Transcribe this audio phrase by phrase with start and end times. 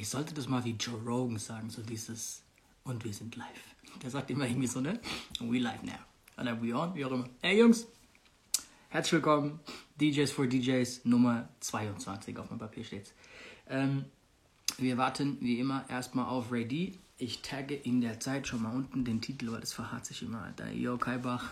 [0.00, 2.42] ich sollte das mal wie Joe Rogan sagen, so dieses
[2.84, 3.74] und wir sind live.
[4.02, 4.98] Der sagt immer irgendwie so, ne?
[5.40, 5.92] We live now.
[6.38, 7.28] Und dann we on, wie auch immer.
[7.42, 7.86] Hey Jungs,
[8.88, 9.60] herzlich willkommen.
[10.00, 13.12] DJs for DJs Nummer 22 auf meinem Papier steht's.
[13.68, 14.06] Ähm,
[14.78, 16.92] wir warten wie immer erstmal auf Ray D.
[17.18, 20.44] Ich tagge in der Zeit schon mal unten den Titel, weil das verharrt sich immer.
[20.44, 20.72] Alter.
[20.72, 21.50] Yo, Kaibach,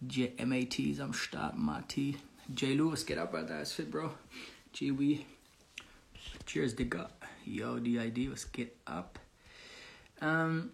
[0.00, 2.16] MAT ist am Start, Marty.
[2.56, 2.76] J.
[2.76, 4.12] Lewis, get up, Alter, ist fit, Bro.
[4.72, 5.20] GW.
[6.44, 7.08] Cheers, Digga.
[7.44, 9.20] Yo, DID, was geht ab?
[10.20, 10.70] Ähm,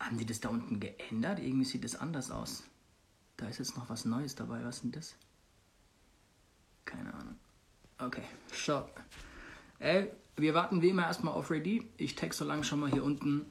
[0.00, 1.38] haben die das da unten geändert?
[1.38, 2.64] Irgendwie sieht das anders aus.
[3.36, 4.64] Da ist jetzt noch was Neues dabei.
[4.64, 5.14] Was denn das?
[6.84, 7.36] Keine Ahnung.
[7.98, 8.88] Okay, so.
[9.78, 11.88] Ey, wir warten wie immer erstmal auf Ready.
[11.96, 13.46] Ich tag so lange schon mal hier unten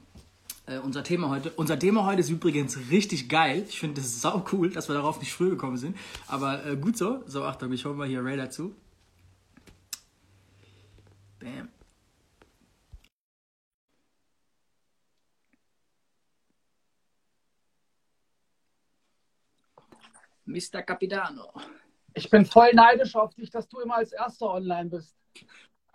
[0.66, 1.50] äh, unser Thema heute.
[1.50, 3.64] Unser Thema heute ist übrigens richtig geil.
[3.68, 5.96] Ich finde es sau cool, dass wir darauf nicht früh gekommen sind.
[6.26, 7.22] Aber äh, gut so.
[7.26, 8.74] So, Achtung, ich hole mal hier Ray dazu.
[11.38, 11.68] Bam.
[20.46, 20.82] Mr.
[20.82, 21.52] Capitano.
[22.14, 25.16] Ich bin voll neidisch auf dich, dass du immer als Erster online bist.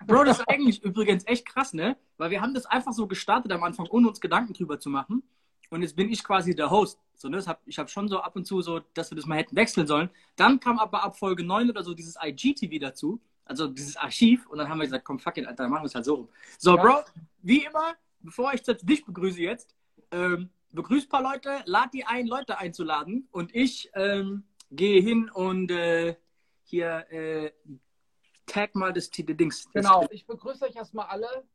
[0.05, 1.97] Bro, das ist eigentlich übrigens echt krass, ne?
[2.17, 5.23] Weil wir haben das einfach so gestartet am Anfang, ohne uns Gedanken drüber zu machen.
[5.69, 6.99] Und jetzt bin ich quasi der Host.
[7.15, 7.43] So, ne?
[7.45, 9.87] hab, ich habe schon so ab und zu so, dass wir das mal hätten wechseln
[9.87, 10.09] sollen.
[10.35, 14.47] Dann kam aber ab Folge 9 oder so dieses IGTV dazu, also dieses Archiv.
[14.47, 16.15] Und dann haben wir gesagt, komm, fuck it, Alter, dann machen wir es halt so
[16.15, 16.29] rum.
[16.57, 16.81] So, ja.
[16.81, 17.03] Bro,
[17.41, 19.75] wie immer, bevor ich jetzt dich begrüße jetzt,
[20.11, 23.27] ähm, begrüß ein paar Leute, lad die ein, Leute einzuladen.
[23.31, 26.15] Und ich ähm, gehe hin und äh,
[26.63, 27.51] hier äh,
[28.45, 29.69] tag mal das Dings.
[29.71, 31.47] Genau, ich begrüße euch erstmal alle,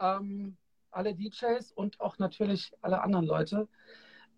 [0.00, 0.56] ähm,
[0.90, 3.68] alle DJs und auch natürlich alle anderen Leute.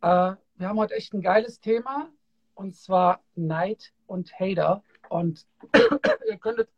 [0.00, 2.10] Äh, wir haben heute echt ein geiles Thema
[2.54, 4.82] und zwar Neid und Hater.
[5.08, 5.46] Und
[6.28, 6.70] ihr könntet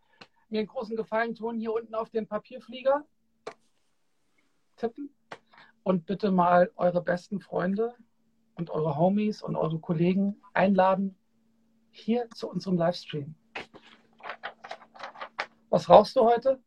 [0.48, 3.05] mir einen großen Gefallen tun, hier unten auf den Papierflieger
[4.77, 5.10] tippen
[5.87, 7.95] und bitte mal eure besten Freunde
[8.56, 11.15] und eure Homies und eure Kollegen einladen
[11.93, 13.37] hier zu unserem Livestream.
[15.71, 16.60] Was rauchst du heute?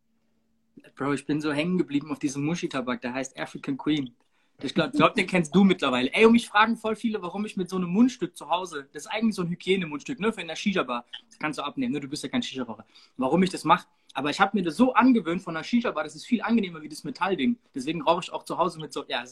[0.96, 4.16] Bro, ich bin so hängen geblieben auf diesem Muschi-Tabak, der heißt African Queen.
[4.62, 6.10] Ich glaube, glaub, den kennst du mittlerweile.
[6.14, 9.04] Ey, und mich fragen voll viele, warum ich mit so einem Mundstück zu Hause, das
[9.04, 11.06] ist eigentlich so ein Hygienemundstück, ne, für in der Shisha-Bar.
[11.28, 12.86] Das kannst du abnehmen, ne, du bist ja kein Shisha-Raucher.
[13.18, 13.86] Warum ich das mache?
[14.14, 16.90] Aber ich habe mir das so angewöhnt von der Shisha-Bar, das ist viel angenehmer wie
[16.90, 17.58] das Metallding.
[17.76, 19.24] Deswegen rauche ich auch zu Hause mit so, ja,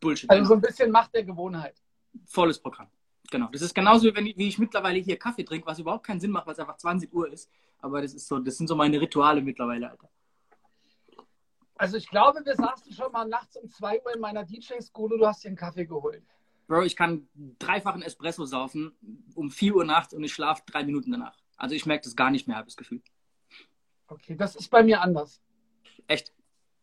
[0.00, 0.28] Bullshit.
[0.30, 1.82] Also so ein bisschen Macht der Gewohnheit.
[2.26, 2.88] Volles Programm.
[3.30, 3.48] Genau.
[3.50, 6.30] Das ist genauso, wie, ich, wie ich mittlerweile hier Kaffee trinke, was überhaupt keinen Sinn
[6.30, 7.50] macht, weil es einfach 20 Uhr ist.
[7.80, 10.08] Aber das ist so, das sind so meine Rituale mittlerweile, Alter.
[11.76, 15.18] Also ich glaube, wir saßen schon mal nachts um 2 Uhr in meiner DJ-School und
[15.18, 16.22] du hast dir einen Kaffee geholt.
[16.68, 18.92] Bro, ich kann dreifachen Espresso saufen
[19.34, 21.36] um 4 Uhr nachts und ich schlafe drei Minuten danach.
[21.56, 23.02] Also ich merke das gar nicht mehr, habe ich das Gefühl.
[24.08, 25.40] Okay, das ist bei mir anders.
[26.06, 26.32] Echt?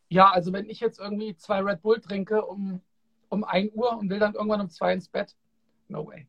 [0.09, 2.81] Ja, also wenn ich jetzt irgendwie zwei Red Bull trinke um,
[3.29, 5.35] um 1 Uhr und will dann irgendwann um 2 ins Bett,
[5.87, 6.27] no way.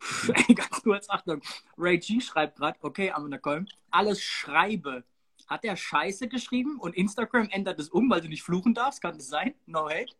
[0.54, 1.40] Ganz kurz, Achtung.
[1.76, 5.04] Ray G schreibt gerade, okay, Amanda Kolm, alles schreibe.
[5.46, 9.02] Hat er Scheiße geschrieben und Instagram ändert es um, weil du nicht fluchen darfst?
[9.02, 9.54] Kann das sein?
[9.66, 10.14] No hate?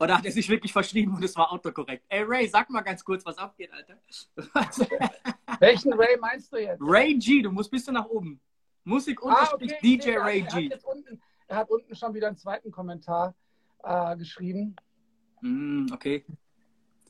[0.00, 2.06] Oder hat er sich wirklich verschrieben und es war autokorrekt?
[2.08, 3.98] Ey, Ray, sag mal ganz kurz, was abgeht, Alter.
[5.60, 6.80] Welchen Ray meinst du jetzt?
[6.80, 8.40] Ray G, du musst bisschen nach oben.
[8.84, 10.68] Musik ah, okay, DJ Ray G.
[10.68, 13.34] Er hat, unten, er hat, unten, schon wieder einen zweiten Kommentar
[13.82, 14.74] äh, geschrieben.
[15.42, 16.24] Mm, okay.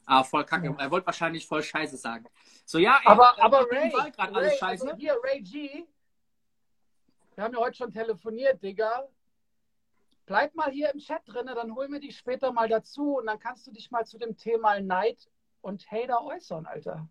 [0.04, 0.74] Ah, voll kacke.
[0.76, 2.26] Er wollte wahrscheinlich voll Scheiße sagen.
[2.64, 4.84] So, ja, ey, aber, aber Ray, Ray alles Scheiße.
[4.84, 5.86] Also hier, Ray G.
[7.36, 9.06] Wir haben ja heute schon telefoniert, Digga.
[10.30, 13.40] Bleib mal hier im Chat drin, dann hol mir dich später mal dazu und dann
[13.40, 15.28] kannst du dich mal zu dem Thema Neid
[15.60, 17.08] und Hater äußern, Alter.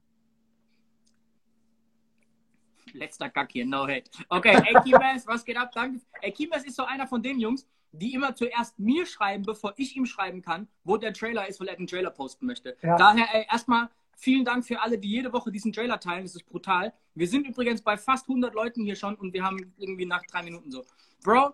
[2.93, 4.09] Letzter Kack hier, no hate.
[4.29, 5.73] Okay, ey, Kimes, was geht ab?
[5.73, 5.99] Danke.
[6.21, 9.97] Ey, Kimes ist so einer von den Jungs, die immer zuerst mir schreiben, bevor ich
[9.97, 12.77] ihm schreiben kann, wo der Trailer ist, weil er den Trailer posten möchte.
[12.81, 12.95] Ja.
[12.95, 16.23] Daher ey, erstmal vielen Dank für alle, die jede Woche diesen Trailer teilen.
[16.23, 16.93] Das ist brutal.
[17.15, 20.41] Wir sind übrigens bei fast 100 Leuten hier schon und wir haben irgendwie nach drei
[20.41, 20.85] Minuten so.
[21.21, 21.53] Bro,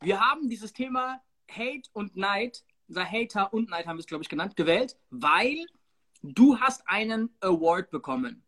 [0.00, 1.20] wir haben dieses Thema
[1.50, 5.66] Hate und Neid, oder Hater und Neid haben wir es, glaube ich, genannt, gewählt, weil
[6.22, 8.42] du hast einen Award bekommen.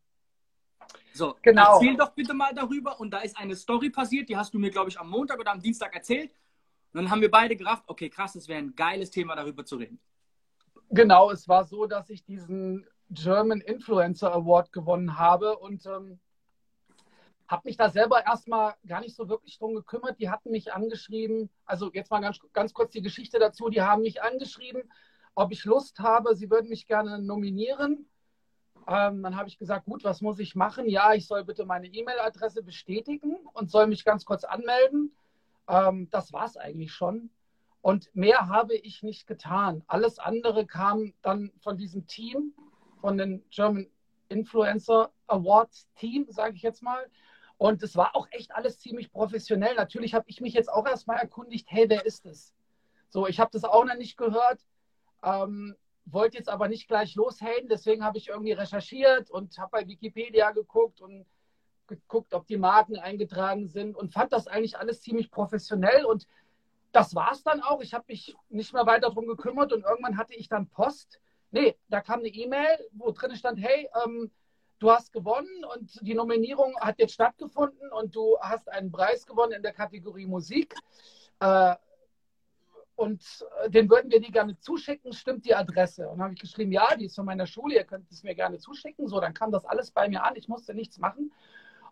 [1.12, 1.74] So, genau.
[1.74, 3.00] erzähl doch bitte mal darüber.
[3.00, 5.52] Und da ist eine Story passiert, die hast du mir, glaube ich, am Montag oder
[5.52, 6.30] am Dienstag erzählt.
[6.92, 9.76] Und dann haben wir beide gerafft, okay, krass, das wäre ein geiles Thema, darüber zu
[9.76, 9.98] reden.
[10.90, 16.18] Genau, es war so, dass ich diesen German Influencer Award gewonnen habe und ähm,
[17.48, 20.18] habe mich da selber erstmal gar nicht so wirklich drum gekümmert.
[20.20, 24.02] Die hatten mich angeschrieben, also jetzt mal ganz, ganz kurz die Geschichte dazu, die haben
[24.02, 24.90] mich angeschrieben,
[25.34, 28.06] ob ich Lust habe, sie würden mich gerne nominieren
[28.88, 30.88] Ähm, dann habe ich gesagt, gut, was muss ich machen?
[30.88, 35.16] Ja, ich soll bitte meine E-Mail-Adresse bestätigen und soll mich ganz kurz anmelden.
[35.68, 37.30] Ähm, das war es eigentlich schon.
[37.82, 39.84] Und mehr habe ich nicht getan.
[39.88, 42.54] Alles andere kam dann von diesem Team,
[43.00, 43.88] von den German
[44.28, 47.06] Influencer Awards Team, sage ich jetzt mal.
[47.58, 49.74] Und es war auch echt alles ziemlich professionell.
[49.74, 52.54] Natürlich habe ich mich jetzt auch erstmal erkundigt, hey, wer ist es?
[53.08, 54.60] So, ich habe das auch noch nicht gehört,
[55.22, 55.74] ähm,
[56.04, 60.50] wollte jetzt aber nicht gleich loshaten, deswegen habe ich irgendwie recherchiert und habe bei Wikipedia
[60.50, 61.26] geguckt und
[61.86, 66.26] geguckt, ob die Marken eingetragen sind und fand das eigentlich alles ziemlich professionell und
[66.92, 67.80] das war es dann auch.
[67.80, 71.20] Ich habe mich nicht mehr weiter darum gekümmert und irgendwann hatte ich dann Post.
[71.50, 74.30] Nee, da kam eine E-Mail, wo drin stand, hey, ähm,
[74.78, 79.52] du hast gewonnen und die Nominierung hat jetzt stattgefunden und du hast einen Preis gewonnen
[79.52, 80.74] in der Kategorie Musik.
[81.40, 81.74] Äh,
[82.96, 83.22] und
[83.62, 86.08] äh, den würden wir dir gerne zuschicken, stimmt die Adresse?
[86.08, 88.34] Und dann habe ich geschrieben, ja, die ist von meiner Schule, ihr könnt es mir
[88.34, 89.06] gerne zuschicken.
[89.06, 91.32] So, dann kam das alles bei mir an, ich musste nichts machen.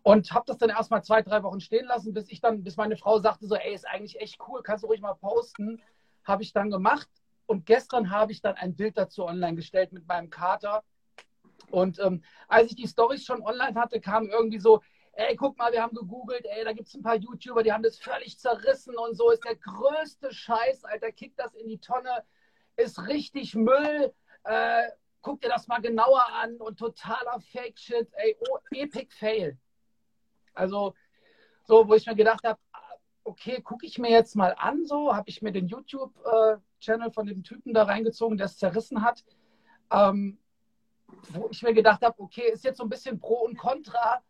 [0.03, 2.97] Und habe das dann erstmal zwei, drei Wochen stehen lassen, bis ich dann, bis meine
[2.97, 5.81] Frau sagte so, ey, ist eigentlich echt cool, kannst du ruhig mal posten.
[6.25, 7.09] Habe ich dann gemacht.
[7.47, 10.83] Und gestern habe ich dann ein Bild dazu online gestellt mit meinem Kater.
[11.71, 14.81] Und ähm, als ich die Storys schon online hatte, kam irgendwie so,
[15.17, 17.83] ey, guck mal, wir haben gegoogelt, ey, da gibt es ein paar YouTuber, die haben
[17.83, 22.25] das völlig zerrissen und so, ist der größte Scheiß, Alter, kick das in die Tonne,
[22.77, 24.13] ist richtig Müll,
[24.45, 24.83] äh,
[25.23, 29.59] guck dir das mal genauer an und totaler Fake-Shit, ey, oh, Epic Fail.
[30.53, 30.95] Also,
[31.65, 32.59] so, wo ich mir gedacht habe,
[33.25, 37.43] okay, gucke ich mir jetzt mal an, so, habe ich mir den YouTube-Channel von dem
[37.43, 39.25] Typen da reingezogen, der es zerrissen hat,
[39.91, 40.39] ähm,
[41.31, 44.23] wo ich mir gedacht habe, okay, ist jetzt so ein bisschen Pro und Contra,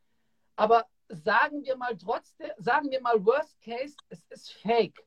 [0.57, 5.05] aber sagen wir mal trotzdem, sagen wir mal Worst Case, es ist Fake.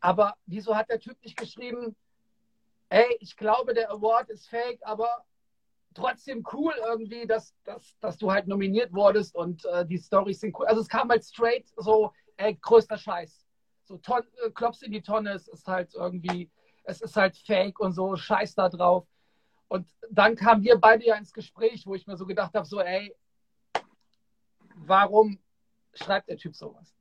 [0.00, 1.96] Aber wieso hat der Typ nicht geschrieben,
[2.88, 5.24] ey, ich glaube, der Award ist fake, aber
[5.94, 10.58] trotzdem cool irgendwie, dass, dass, dass du halt nominiert wurdest und äh, die Storys sind
[10.58, 10.66] cool.
[10.66, 13.44] Also es kam halt straight so, ey, größter Scheiß.
[13.84, 16.50] So ton, äh, Klops in die Tonne, es ist halt irgendwie,
[16.84, 19.06] es ist halt fake und so, Scheiß da drauf.
[19.68, 22.80] Und dann kamen wir beide ja ins Gespräch, wo ich mir so gedacht habe, so,
[22.80, 23.14] ey,
[24.74, 25.38] warum
[25.94, 26.94] schreibt der Typ sowas?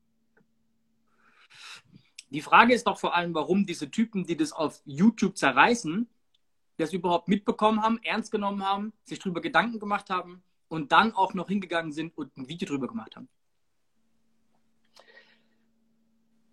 [2.30, 6.10] Die Frage ist doch vor allem, warum diese Typen, die das auf YouTube zerreißen,
[6.76, 11.34] das überhaupt mitbekommen haben, ernst genommen haben, sich darüber Gedanken gemacht haben und dann auch
[11.34, 13.30] noch hingegangen sind und ein Video darüber gemacht haben.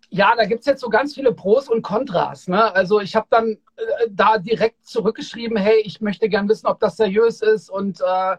[0.09, 2.47] Ja, da gibt es jetzt so ganz viele Pros und Kontras.
[2.47, 2.73] Ne?
[2.73, 6.97] Also ich habe dann äh, da direkt zurückgeschrieben, hey, ich möchte gern wissen, ob das
[6.97, 8.37] seriös ist und äh, äh,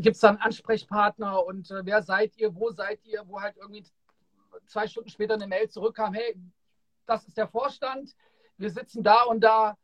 [0.00, 3.84] gibt es dann Ansprechpartner und äh, wer seid ihr, wo seid ihr, wo halt irgendwie
[4.66, 6.36] zwei Stunden später eine Mail zurückkam, hey,
[7.06, 8.14] das ist der Vorstand,
[8.56, 9.76] wir sitzen da und da,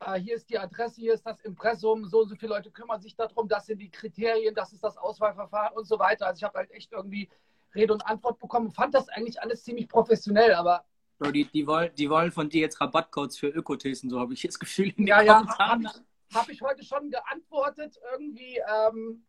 [0.00, 3.00] äh, hier ist die Adresse, hier ist das Impressum, so und so viele Leute kümmern
[3.00, 6.26] sich darum, das sind die Kriterien, das ist das Auswahlverfahren und so weiter.
[6.26, 7.28] Also ich habe halt echt irgendwie
[7.74, 10.84] Rede und Antwort bekommen, fand das eigentlich alles ziemlich professionell, aber
[11.18, 14.42] Bro, die, die, wollen, die wollen von dir jetzt Rabattcodes für Ökothesen, so habe ich
[14.42, 15.22] das Gefühl in ja.
[15.22, 19.24] Ja, habe ich, hab ich, heute schon geantwortet, irgendwie ähm,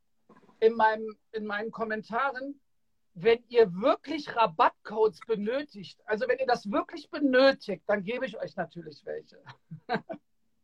[0.60, 2.60] in, meinem, in meinen Kommentaren
[3.16, 8.56] wenn ihr wirklich Rabattcodes benötigt, also wenn ihr das wirklich benötigt, dann gebe ich euch
[8.56, 9.40] natürlich welche.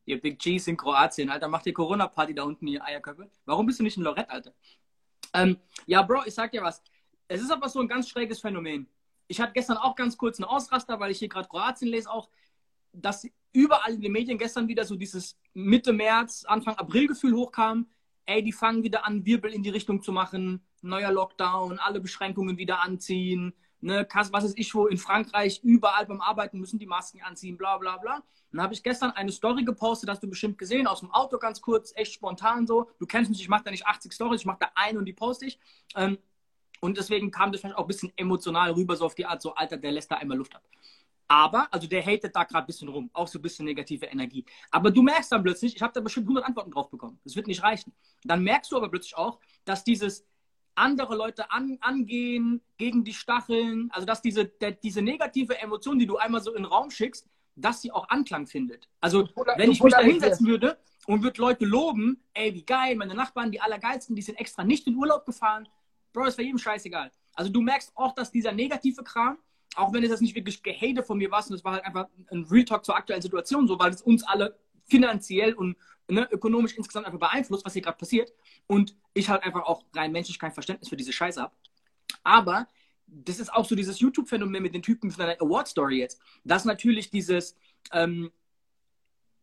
[0.05, 3.29] ihr Big G's in Kroatien, Alter, macht ihr Corona-Party da unten, ihr Eierköpfe?
[3.45, 4.53] Warum bist du nicht in Lorette, Alter?
[5.33, 6.81] Ähm, ja, Bro, ich sag dir was.
[7.29, 8.87] Es ist aber so ein ganz schräges Phänomen.
[9.27, 12.29] Ich hatte gestern auch ganz kurz einen Ausraster, weil ich hier gerade Kroatien lese, auch,
[12.91, 17.87] dass überall in den Medien gestern wieder so dieses Mitte März, Anfang April Gefühl hochkam.
[18.25, 22.57] Ey, die fangen wieder an, Wirbel in die Richtung zu machen neuer Lockdown, alle Beschränkungen
[22.57, 27.21] wieder anziehen, ne, was ist ich wo, in Frankreich überall beim Arbeiten müssen die Masken
[27.21, 28.23] anziehen, bla bla bla.
[28.51, 31.61] Dann habe ich gestern eine Story gepostet, hast du bestimmt gesehen, aus dem Auto ganz
[31.61, 32.89] kurz, echt spontan so.
[32.99, 35.13] Du kennst mich, ich mache da nicht 80 Stories, ich mache da eine und die
[35.13, 35.59] poste ich.
[35.95, 36.17] Ähm,
[36.79, 39.53] und deswegen kam das vielleicht auch ein bisschen emotional rüber, so auf die Art, so
[39.55, 40.63] Alter, der lässt da einmal Luft ab.
[41.27, 44.43] Aber, also der hatet da gerade ein bisschen rum, auch so ein bisschen negative Energie.
[44.71, 47.19] Aber du merkst dann plötzlich, ich habe da bestimmt 100 Antworten drauf bekommen.
[47.23, 47.93] Das wird nicht reichen.
[48.23, 50.25] Dann merkst du aber plötzlich auch, dass dieses,
[50.79, 56.07] andere Leute an, angehen, gegen die Stacheln, also dass diese, der, diese negative Emotion, die
[56.07, 58.89] du einmal so in den Raum schickst, dass sie auch Anklang findet.
[59.01, 63.13] Also wenn ich mich da hinsetzen würde und würde Leute loben, ey, wie geil, meine
[63.13, 65.67] Nachbarn, die allergeilsten, die sind extra nicht in Urlaub gefahren,
[66.13, 67.11] Bro, ist für jedem scheißegal.
[67.35, 69.37] Also du merkst auch, dass dieser negative Kram,
[69.75, 72.07] auch wenn es das nicht wirklich Gehate von mir war, sondern es war halt einfach
[72.31, 76.75] ein Real Talk zur aktuellen Situation so, weil es uns alle finanziell und ne, ökonomisch
[76.75, 78.33] insgesamt einfach beeinflusst, was hier gerade passiert.
[78.67, 81.55] Und ich halt einfach auch rein menschlich kein Verständnis für diese Scheiße habe.
[82.23, 82.67] Aber
[83.07, 86.19] das ist auch so dieses YouTube-Phänomen mit den Typen von einer Award-Story jetzt.
[86.43, 87.55] Das natürlich dieses,
[87.91, 88.31] ähm,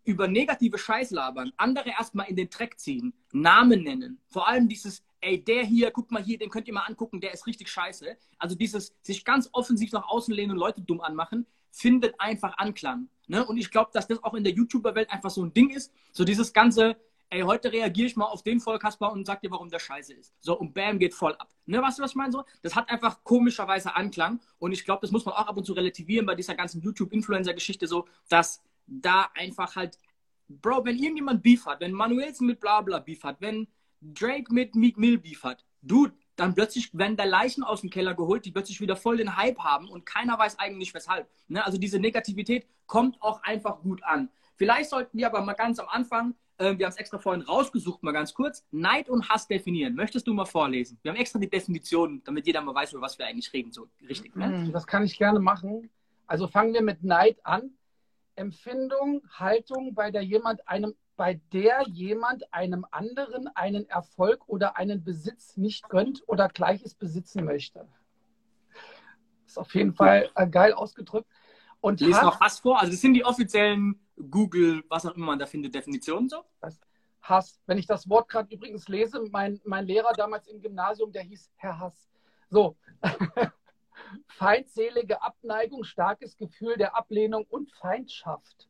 [0.07, 5.03] über negative Scheiß labern, andere erstmal in den Dreck ziehen, Namen nennen, vor allem dieses,
[5.21, 8.17] ey, der hier, guck mal hier, den könnt ihr mal angucken, der ist richtig scheiße.
[8.39, 13.09] Also dieses sich ganz offensiv nach außen lehnen und Leute dumm anmachen, findet einfach Anklang.
[13.27, 13.45] Ne?
[13.45, 15.93] Und ich glaube, dass das auch in der YouTuber-Welt einfach so ein Ding ist.
[16.13, 16.97] So dieses ganze,
[17.31, 20.15] ey, heute reagiere ich mal auf den voll, Kaspar, und sag dir, warum der scheiße
[20.15, 20.33] ist.
[20.41, 21.53] So, und bam, geht voll ab.
[21.67, 22.33] Ne, weißt du, was ich meine?
[22.33, 24.41] So, das hat einfach komischerweise Anklang.
[24.59, 27.87] Und ich glaube, das muss man auch ab und zu relativieren bei dieser ganzen YouTube-Influencer-Geschichte
[27.87, 29.99] so, dass da einfach halt,
[30.49, 33.67] Bro, wenn irgendjemand Beef hat, wenn Manuelsen mit Blabla Beef hat, wenn
[34.01, 38.15] Drake mit Meek Mill Beef hat, dude, dann plötzlich werden da Leichen aus dem Keller
[38.15, 41.29] geholt, die plötzlich wieder voll den Hype haben und keiner weiß eigentlich weshalb.
[41.49, 41.65] Ne?
[41.65, 44.29] Also diese Negativität kommt auch einfach gut an.
[44.57, 48.03] Vielleicht sollten wir aber mal ganz am Anfang äh, wir haben es extra vorhin rausgesucht,
[48.03, 48.65] mal ganz kurz.
[48.71, 49.95] Neid und Hass definieren.
[49.95, 50.99] Möchtest du mal vorlesen?
[51.03, 53.73] Wir haben extra die Definition, damit jeder mal weiß, über was wir eigentlich reden.
[53.73, 54.47] So richtig, ne?
[54.47, 55.91] Hm, das kann ich gerne machen.
[56.27, 57.71] Also fangen wir mit Neid an.
[58.35, 65.03] Empfindung, Haltung, bei der jemand einem, bei der jemand einem anderen einen Erfolg oder einen
[65.03, 67.89] Besitz nicht gönnt oder Gleiches besitzen möchte.
[69.47, 71.29] Ist auf jeden Fall äh, geil ausgedrückt.
[71.81, 72.81] Und Lies noch Hass vor.
[72.81, 76.45] Also das sind die offiziellen Google, was auch immer man da findet, Definitionen so?
[77.23, 77.61] Hass.
[77.67, 81.51] Wenn ich das Wort gerade übrigens lese, mein, mein Lehrer damals im Gymnasium, der hieß
[81.57, 82.09] Herr Hass.
[82.51, 82.77] So.
[84.27, 88.69] Feindselige Abneigung, starkes Gefühl der Ablehnung und Feindschaft.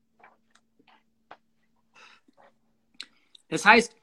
[3.49, 3.95] Das heißt,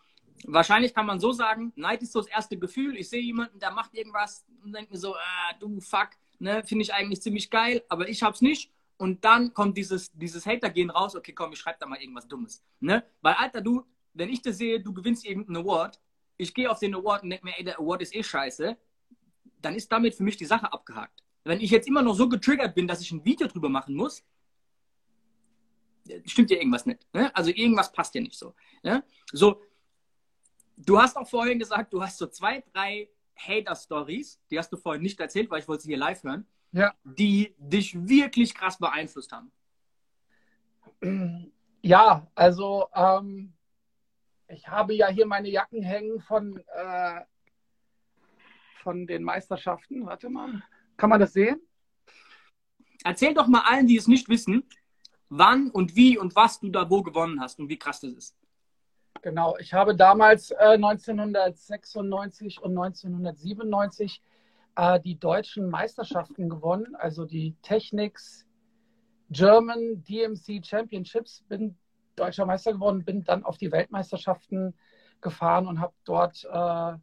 [0.46, 2.98] wahrscheinlich kann man so sagen, Neid ist so das erste Gefühl.
[2.98, 6.10] Ich sehe jemanden, der macht irgendwas und denke mir so, ah, du fuck,
[6.40, 8.72] ne, finde ich eigentlich ziemlich geil, aber ich hab's nicht.
[8.98, 12.64] Und dann kommt dieses, dieses Hater-Gehen raus, okay, komm, ich schreibe da mal irgendwas Dummes.
[12.80, 13.04] Ne?
[13.22, 13.84] Weil, Alter, du,
[14.14, 16.00] wenn ich das sehe, du gewinnst irgendeinen Award,
[16.38, 18.78] ich gehe auf den Award und denke mir, ey, der Award ist eh scheiße,
[19.62, 21.24] dann ist damit für mich die Sache abgehakt.
[21.44, 24.24] Wenn ich jetzt immer noch so getriggert bin, dass ich ein Video drüber machen muss,
[26.26, 27.06] stimmt ja irgendwas nicht.
[27.14, 27.36] Ne?
[27.36, 28.54] Also irgendwas passt ja nicht so.
[28.84, 29.04] Ne?
[29.32, 29.62] So,
[30.78, 35.02] du hast auch vorhin gesagt, du hast so zwei, drei Hater-Stories, die hast du vorhin
[35.02, 36.94] nicht erzählt, weil ich wollte sie hier live hören ja.
[37.04, 39.52] die dich wirklich krass beeinflusst haben?
[41.82, 43.54] Ja, also ähm,
[44.48, 47.22] ich habe ja hier meine Jacken hängen von, äh,
[48.82, 50.06] von den Meisterschaften.
[50.06, 50.64] Warte mal,
[50.98, 51.62] kann man das sehen?
[53.04, 54.68] Erzähl doch mal allen, die es nicht wissen,
[55.38, 58.36] wann und wie und was du da wo gewonnen hast und wie krass das ist.
[59.22, 64.22] Genau, ich habe damals äh, 1996 und 1997
[64.76, 68.46] äh, die deutschen Meisterschaften gewonnen, also die Technics
[69.30, 71.44] German DMC Championships.
[71.48, 71.78] Bin
[72.16, 74.74] deutscher Meister geworden, bin dann auf die Weltmeisterschaften
[75.22, 76.98] gefahren und habe dort äh,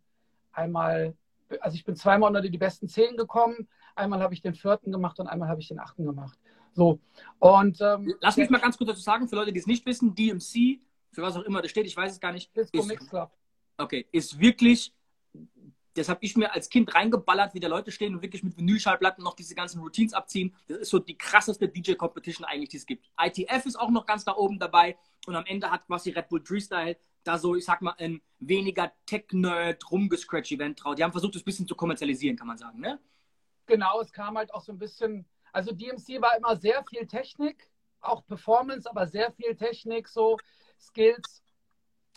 [0.52, 1.16] einmal,
[1.60, 3.68] also ich bin zweimal unter die besten zehn gekommen.
[3.96, 6.38] Einmal habe ich den vierten gemacht und einmal habe ich den achten gemacht.
[6.74, 7.00] So.
[7.38, 10.14] Und, ähm, Lass mich mal ganz kurz dazu sagen, für Leute, die es nicht wissen,
[10.14, 10.80] DMC,
[11.12, 12.54] für was auch immer das steht, ich weiß es gar nicht.
[12.56, 13.30] Disco Mix Club.
[13.76, 14.92] Okay, ist wirklich
[15.94, 19.24] das habe ich mir als Kind reingeballert, wie da Leute stehen und wirklich mit Vinylschallplatten
[19.24, 20.54] noch diese ganzen Routines abziehen.
[20.68, 23.06] Das ist so die krasseste DJ-Competition eigentlich, die es gibt.
[23.20, 24.96] ITF ist auch noch ganz da oben dabei
[25.26, 28.92] und am Ende hat quasi Red Bull Freestyle da so, ich sag mal, ein weniger
[29.06, 30.94] Tech-Nerd rumgescratch-Event drauf.
[30.94, 32.98] Die haben versucht, das ein bisschen zu kommerzialisieren, kann man sagen, ne?
[33.66, 37.70] Genau, es kam halt auch so ein bisschen, also DMC war immer sehr viel Technik,
[38.00, 40.36] auch Performance, aber sehr viel Technik, so
[40.78, 41.42] Skills.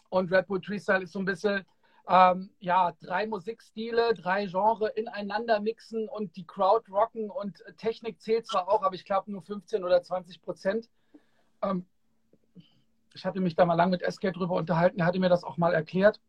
[0.09, 1.65] Und Red Bull Freestyle ist so ein bisschen
[2.07, 8.45] ähm, ja, drei Musikstile, drei Genres ineinander mixen und die Crowd rocken und Technik zählt
[8.45, 10.89] zwar auch, aber ich glaube nur 15 oder 20 Prozent.
[11.61, 11.85] Ähm,
[13.13, 15.57] ich hatte mich da mal lang mit SK drüber unterhalten, er hatte mir das auch
[15.57, 16.19] mal erklärt.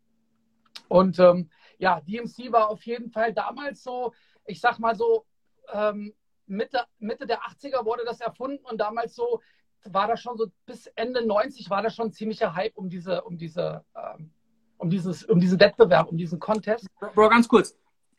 [0.88, 4.12] Und ähm, ja, DMC war auf jeden Fall damals so,
[4.46, 5.25] ich sag mal so,
[5.73, 6.14] ähm,
[6.46, 9.40] Mitte, Mitte der 80er wurde das erfunden und damals so
[9.84, 13.22] war das schon so bis Ende 90 war das schon ein ziemlicher Hype um diese,
[13.22, 14.30] um diese ähm,
[14.78, 16.86] um, dieses, um diesen Wettbewerb, um diesen Contest.
[17.14, 17.76] Bro, ganz kurz.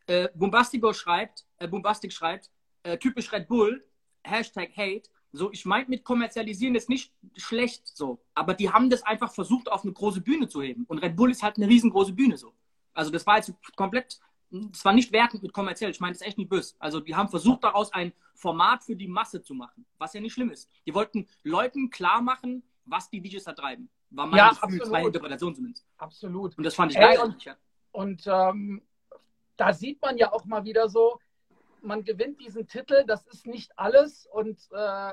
[0.07, 2.49] Äh, Bombastico schreibt, äh, Bombastic schreibt,
[2.83, 3.83] äh, typisch Red Bull,
[4.23, 5.09] Hashtag Hate.
[5.31, 9.69] So, ich meine mit kommerzialisieren ist nicht schlecht so, aber die haben das einfach versucht,
[9.69, 10.85] auf eine große Bühne zu heben.
[10.85, 12.53] Und Red Bull ist halt eine riesengroße Bühne so.
[12.93, 14.19] Also das war jetzt komplett,
[14.71, 16.75] das war nicht wertend mit kommerziell, ich meine das ist echt nicht böse.
[16.79, 20.33] Also die haben versucht, daraus ein Format für die Masse zu machen, was ja nicht
[20.33, 20.69] schlimm ist.
[20.85, 23.89] Die wollten Leuten klar machen, was die DJs da treiben.
[24.11, 24.91] War meine, ja, Gefühl, absolut.
[24.91, 25.85] meine Interpretation zumindest.
[25.97, 26.57] Absolut.
[26.57, 27.19] Und das fand ich geil.
[27.19, 27.57] und,
[27.91, 28.81] und ähm,
[29.57, 31.19] da sieht man ja auch mal wieder so,
[31.81, 34.27] man gewinnt diesen Titel, das ist nicht alles.
[34.31, 35.11] Und äh,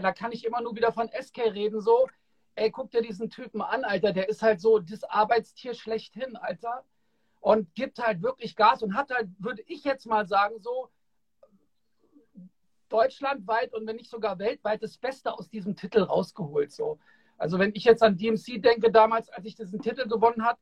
[0.00, 2.08] da kann ich immer nur wieder von SK reden, so,
[2.54, 6.84] ey, guck dir diesen Typen an, Alter, der ist halt so das Arbeitstier schlechthin, Alter.
[7.42, 10.88] Und gibt halt wirklich Gas und hat halt, würde ich jetzt mal sagen, so
[12.88, 16.70] deutschlandweit und wenn nicht sogar weltweit das Beste aus diesem Titel rausgeholt.
[16.70, 17.00] So.
[17.38, 20.58] Also wenn ich jetzt an DMC denke, damals, als ich diesen Titel gewonnen hat,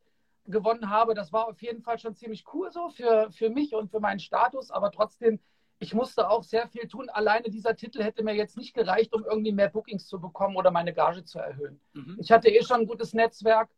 [0.47, 3.91] gewonnen habe, das war auf jeden Fall schon ziemlich cool so für, für mich und
[3.91, 5.39] für meinen Status, aber trotzdem,
[5.81, 7.11] ich musste auch sehr viel tun.
[7.11, 10.71] Alleine dieser Titel hätte mir jetzt nicht gereicht, um irgendwie mehr Bookings zu bekommen oder
[10.71, 11.79] meine Gage zu erhöhen.
[11.93, 12.17] Mhm.
[12.19, 13.69] Ich hatte eh schon ein gutes Netzwerk.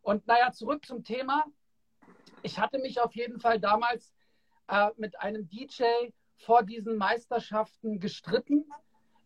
[0.00, 1.44] Und naja, zurück zum Thema.
[2.46, 4.14] Ich hatte mich auf jeden Fall damals
[4.68, 5.82] äh, mit einem DJ
[6.36, 8.64] vor diesen Meisterschaften gestritten.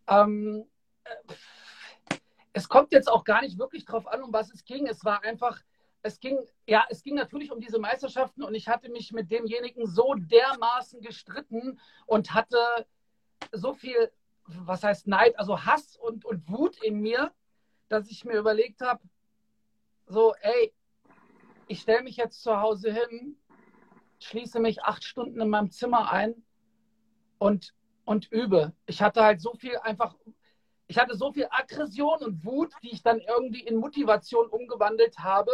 [0.07, 0.65] Ähm,
[1.03, 2.15] äh,
[2.53, 4.87] es kommt jetzt auch gar nicht wirklich drauf an, um was es ging.
[4.87, 5.61] Es war einfach,
[6.01, 9.85] es ging, ja, es ging natürlich um diese Meisterschaften und ich hatte mich mit demjenigen
[9.85, 12.57] so dermaßen gestritten und hatte
[13.51, 14.11] so viel,
[14.45, 17.31] was heißt Neid, also Hass und, und Wut in mir,
[17.87, 19.03] dass ich mir überlegt habe,
[20.07, 20.73] so, ey,
[21.71, 23.37] ich stelle mich jetzt zu Hause hin,
[24.19, 26.35] schließe mich acht Stunden in meinem Zimmer ein
[27.39, 27.73] und,
[28.03, 28.73] und übe.
[28.87, 30.17] Ich hatte halt so viel einfach,
[30.87, 35.51] ich hatte so viel Aggression und Wut, die ich dann irgendwie in Motivation umgewandelt habe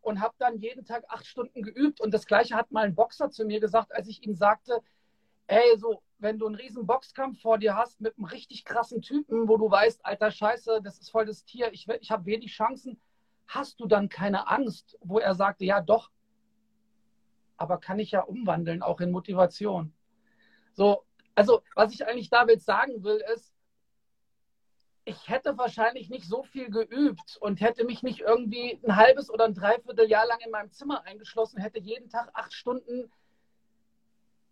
[0.00, 2.00] und habe dann jeden Tag acht Stunden geübt.
[2.00, 4.80] Und das Gleiche hat mal ein Boxer zu mir gesagt, als ich ihm sagte,
[5.46, 9.48] ey, so, wenn du einen riesen Boxkampf vor dir hast mit einem richtig krassen Typen,
[9.48, 13.00] wo du weißt, alter Scheiße, das ist voll das Tier, ich, ich habe wenig Chancen,
[13.50, 14.96] hast du dann keine Angst?
[15.00, 16.10] Wo er sagte, ja doch,
[17.56, 19.92] aber kann ich ja umwandeln, auch in Motivation.
[20.72, 21.04] So,
[21.34, 23.52] also was ich eigentlich damit sagen will, ist,
[25.04, 29.46] ich hätte wahrscheinlich nicht so viel geübt und hätte mich nicht irgendwie ein halbes oder
[29.46, 33.10] ein Dreivierteljahr lang in meinem Zimmer eingeschlossen, hätte jeden Tag acht Stunden,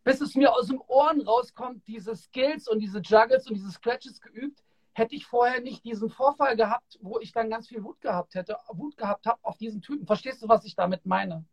[0.03, 4.21] bis es mir aus dem Ohren rauskommt, diese Skills und diese Juggles und diese Scratches
[4.21, 4.65] geübt,
[4.99, 8.57] hätte ich vorher nicht diesen Vorfall gehabt, wo ich dann ganz viel Wut gehabt hätte,
[8.73, 10.07] Wut gehabt habe auf diesen Typen.
[10.07, 11.45] Verstehst du, was ich damit meine?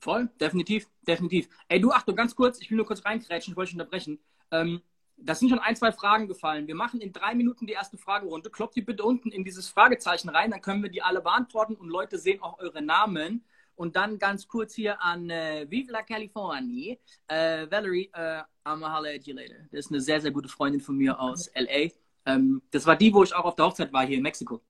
[0.00, 1.48] Voll, definitiv, definitiv.
[1.68, 4.18] Ey, du, Achtung, ganz kurz, ich will nur kurz reinkrätschen, ich wollte dich unterbrechen.
[4.50, 4.82] Ähm,
[5.16, 6.66] das sind schon ein, zwei Fragen gefallen.
[6.66, 8.50] Wir machen in drei Minuten die erste Fragerunde.
[8.50, 11.88] Klopft die bitte unten in dieses Fragezeichen rein, dann können wir die alle beantworten und
[11.88, 13.44] Leute sehen auch eure Namen.
[13.76, 16.98] Und dann ganz kurz hier an äh, Vive la Californie.
[17.28, 19.56] Äh, Valerie, äh, I'm a holla at you later.
[19.70, 21.88] Das ist eine sehr, sehr gute Freundin von mir aus LA.
[22.34, 24.60] Ähm, das war die, wo ich auch auf der Hochzeit war hier in Mexiko.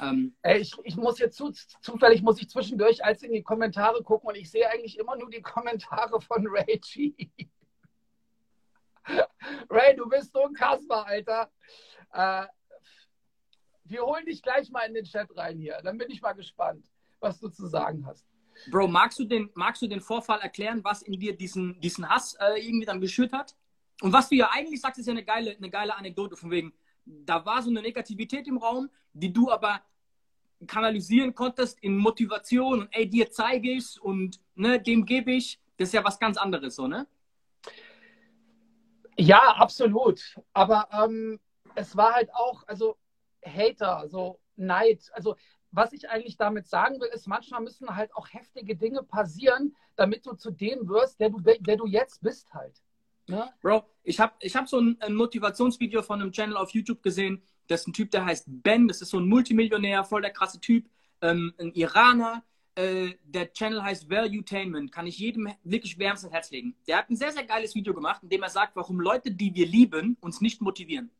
[0.00, 4.02] Ähm, Ey, ich, ich muss jetzt zu, zufällig muss ich zwischendurch als in die Kommentare
[4.02, 7.14] gucken und ich sehe eigentlich immer nur die Kommentare von Ray G.
[9.68, 11.50] Ray, du bist so ein Kasper, Alter.
[12.12, 12.46] Äh,
[13.84, 15.78] wir holen dich gleich mal in den Chat rein hier.
[15.82, 16.84] Dann bin ich mal gespannt,
[17.20, 18.26] was du zu sagen hast.
[18.70, 22.34] Bro, magst du den, magst du den Vorfall erklären, was in dir diesen, diesen Hass
[22.34, 23.56] äh, irgendwie dann geschürt hat?
[24.02, 26.72] Und was du ja eigentlich sagst, ist ja eine geile, eine geile Anekdote, von wegen,
[27.04, 29.80] da war so eine Negativität im Raum, die du aber
[30.66, 35.60] kanalisieren konntest in Motivation und ey, dir zeige ich's und ne, dem gebe ich.
[35.76, 37.06] Das ist ja was ganz anderes, so, ne?
[39.16, 40.36] Ja, absolut.
[40.52, 41.38] Aber ähm,
[41.76, 42.96] es war halt auch, also
[43.44, 45.10] Hater, so Neid.
[45.12, 45.36] Also
[45.70, 50.26] was ich eigentlich damit sagen will, ist, manchmal müssen halt auch heftige Dinge passieren, damit
[50.26, 52.82] du zu dem wirst, der du, der du jetzt bist halt.
[53.28, 53.48] Ne?
[53.60, 57.42] Bro, ich habe ich hab so ein, ein, Motivationsvideo von einem Channel auf YouTube gesehen.
[57.68, 58.88] Das ist ein Typ, der heißt Ben.
[58.88, 60.88] Das ist so ein Multimillionär, voll der krasse Typ.
[61.20, 62.44] Ähm, ein Iraner.
[62.74, 64.90] Äh, der Channel heißt Valuetainment.
[64.90, 66.74] Kann ich jedem wirklich wärmstens ans Herz legen.
[66.86, 69.54] Der hat ein sehr, sehr geiles Video gemacht, in dem er sagt, warum Leute, die
[69.54, 71.10] wir lieben, uns nicht motivieren.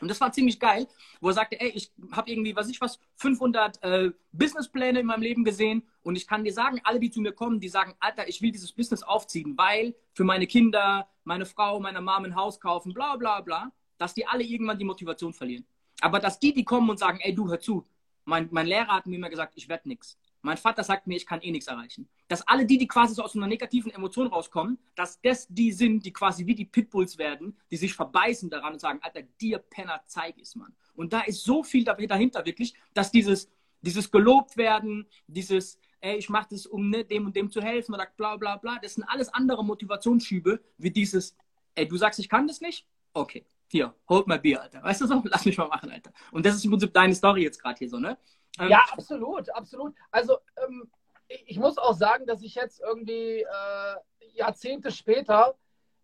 [0.00, 0.86] Und das war ziemlich geil,
[1.20, 5.22] wo er sagte, ey, ich habe irgendwie, was ich was, 500 äh, Businesspläne in meinem
[5.22, 8.28] Leben gesehen und ich kann dir sagen, alle, die zu mir kommen, die sagen, Alter,
[8.28, 12.58] ich will dieses Business aufziehen, weil für meine Kinder, meine Frau, meine Mom ein Haus
[12.58, 15.66] kaufen, bla bla bla, dass die alle irgendwann die Motivation verlieren.
[16.00, 17.86] Aber dass die, die kommen und sagen, ey, du, hör zu,
[18.24, 20.18] mein, mein Lehrer hat mir immer gesagt, ich werde nichts.
[20.40, 22.08] Mein Vater sagt mir, ich kann eh nichts erreichen.
[22.28, 26.06] Dass alle die, die quasi so aus einer negativen Emotion rauskommen, dass das die sind,
[26.06, 30.00] die quasi wie die Pitbulls werden, die sich verbeißen daran und sagen, Alter, dir Penner,
[30.06, 30.74] zeig es, Mann.
[30.94, 33.50] Und da ist so viel dahinter wirklich, dass dieses,
[33.82, 37.94] dieses gelobt werden, dieses, ey, ich mache das, um ne, dem und dem zu helfen
[37.94, 41.36] oder bla bla bla, das sind alles andere Motivationsschübe, wie dieses,
[41.74, 42.86] ey, du sagst, ich kann das nicht?
[43.14, 44.82] Okay, hier, hold my beer, Alter.
[44.82, 45.22] Weißt du so?
[45.24, 46.12] Lass mich mal machen, Alter.
[46.32, 48.16] Und das ist im Prinzip deine Story jetzt gerade hier so, ne?
[48.58, 49.94] Ähm, ja, absolut, absolut.
[50.10, 50.90] Also ähm,
[51.28, 53.96] ich muss auch sagen, dass ich jetzt irgendwie äh,
[54.34, 55.54] Jahrzehnte später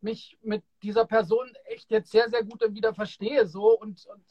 [0.00, 4.24] mich mit dieser Person echt jetzt sehr, sehr gut wieder verstehe so und, und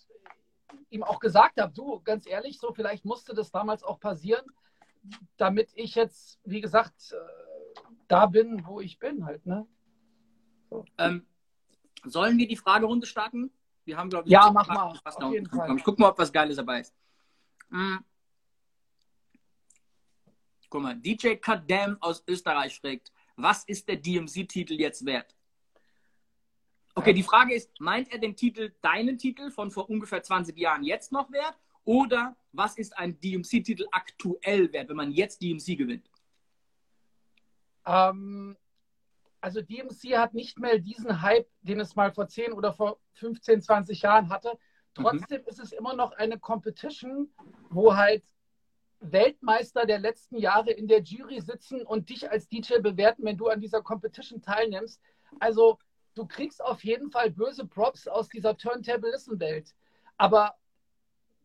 [0.92, 4.46] ihm auch gesagt habe, du, ganz ehrlich, so vielleicht musste das damals auch passieren,
[5.38, 9.68] damit ich jetzt, wie gesagt, äh, da bin, wo ich bin halt, ne?
[10.70, 10.86] So.
[10.98, 11.26] Ähm,
[12.06, 13.52] sollen wir die Fragerunde starten?
[13.86, 15.00] Wir haben, glaube ich, ja, mach mal.
[15.04, 15.76] Auf jeden Fall.
[15.78, 16.94] Ich gucke mal, ob was Geiles dabei ist.
[17.70, 18.04] Mhm.
[20.70, 25.36] Guck mal, DJ Kadem aus Österreich fragt, was ist der DMC-Titel jetzt wert?
[26.96, 30.84] Okay, die Frage ist, meint er den Titel, deinen Titel von vor ungefähr 20 Jahren
[30.84, 31.58] jetzt noch wert?
[31.84, 36.10] Oder was ist ein DMC-Titel aktuell wert, wenn man jetzt DMC gewinnt?
[37.86, 38.56] Ähm,
[39.42, 43.62] also DMC hat nicht mehr diesen Hype, den es mal vor 10 oder vor 15,
[43.62, 44.58] 20 Jahren hatte.
[44.94, 45.48] Trotzdem mhm.
[45.48, 47.30] ist es immer noch eine Competition,
[47.70, 48.24] wo halt
[49.00, 53.48] Weltmeister der letzten Jahre in der Jury sitzen und dich als DJ bewerten, wenn du
[53.48, 55.02] an dieser Competition teilnimmst.
[55.40, 55.78] Also
[56.16, 59.76] du kriegst auf jeden Fall böse Props aus dieser Turntablism-Welt.
[60.18, 60.56] Aber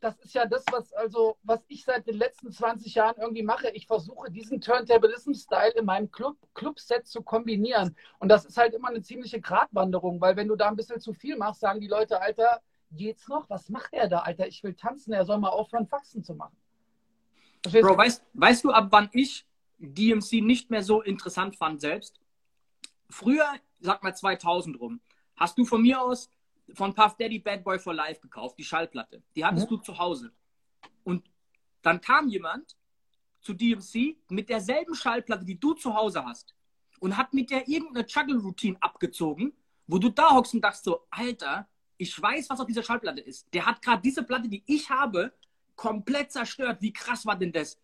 [0.00, 3.70] das ist ja das, was also, was ich seit den letzten 20 Jahren irgendwie mache.
[3.70, 7.96] Ich versuche diesen Turntablism-Style in meinem Club, Clubset zu kombinieren.
[8.18, 11.12] Und das ist halt immer eine ziemliche Gratwanderung, weil wenn du da ein bisschen zu
[11.12, 12.60] viel machst, sagen die Leute, Alter,
[12.92, 13.50] geht's noch?
[13.50, 14.46] Was macht er da, Alter?
[14.46, 16.56] Ich will tanzen, er soll mal aufhören, Faxen zu machen.
[17.62, 19.46] Verstehst Bro, weißt, weißt du, ab wann ich
[19.78, 22.20] DMC nicht mehr so interessant fand selbst?
[23.10, 23.46] Früher,
[23.80, 25.00] sag mal 2000 rum,
[25.36, 26.30] hast du von mir aus
[26.74, 29.22] von Puff Daddy Bad Boy for Life gekauft, die Schallplatte.
[29.34, 29.76] Die hattest mhm.
[29.76, 30.32] du zu Hause.
[31.04, 31.24] Und
[31.82, 32.76] dann kam jemand
[33.40, 36.54] zu DMC mit derselben Schallplatte, die du zu Hause hast,
[37.00, 39.52] und hat mit der irgendeine Juggle-Routine abgezogen,
[39.86, 43.52] wo du da hockst und dachtest so, Alter, ich weiß, was auf dieser Schallplatte ist.
[43.54, 45.32] Der hat gerade diese Platte, die ich habe,
[45.76, 46.82] komplett zerstört.
[46.82, 47.80] Wie krass war denn das?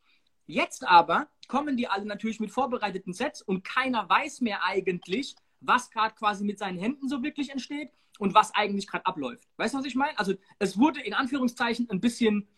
[0.47, 5.91] Jetzt aber kommen die alle natürlich mit vorbereiteten Sets und keiner weiß mehr eigentlich, was
[5.91, 9.49] gerade quasi mit seinen Händen so wirklich entsteht und was eigentlich gerade abläuft.
[9.57, 10.19] Weißt du, was ich meine?
[10.19, 12.49] Also es wurde in Anführungszeichen ein bisschen,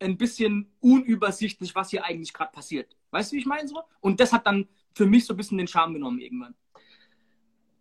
[0.00, 2.96] ein bisschen unübersichtlich, was hier eigentlich gerade passiert.
[3.10, 3.82] Weißt du, wie ich meine so?
[4.00, 6.54] Und das hat dann für mich so ein bisschen den Charme genommen irgendwann.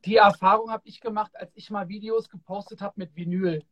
[0.05, 3.63] Die Erfahrung habe ich gemacht, als ich mal Videos gepostet habe mit Vinyl.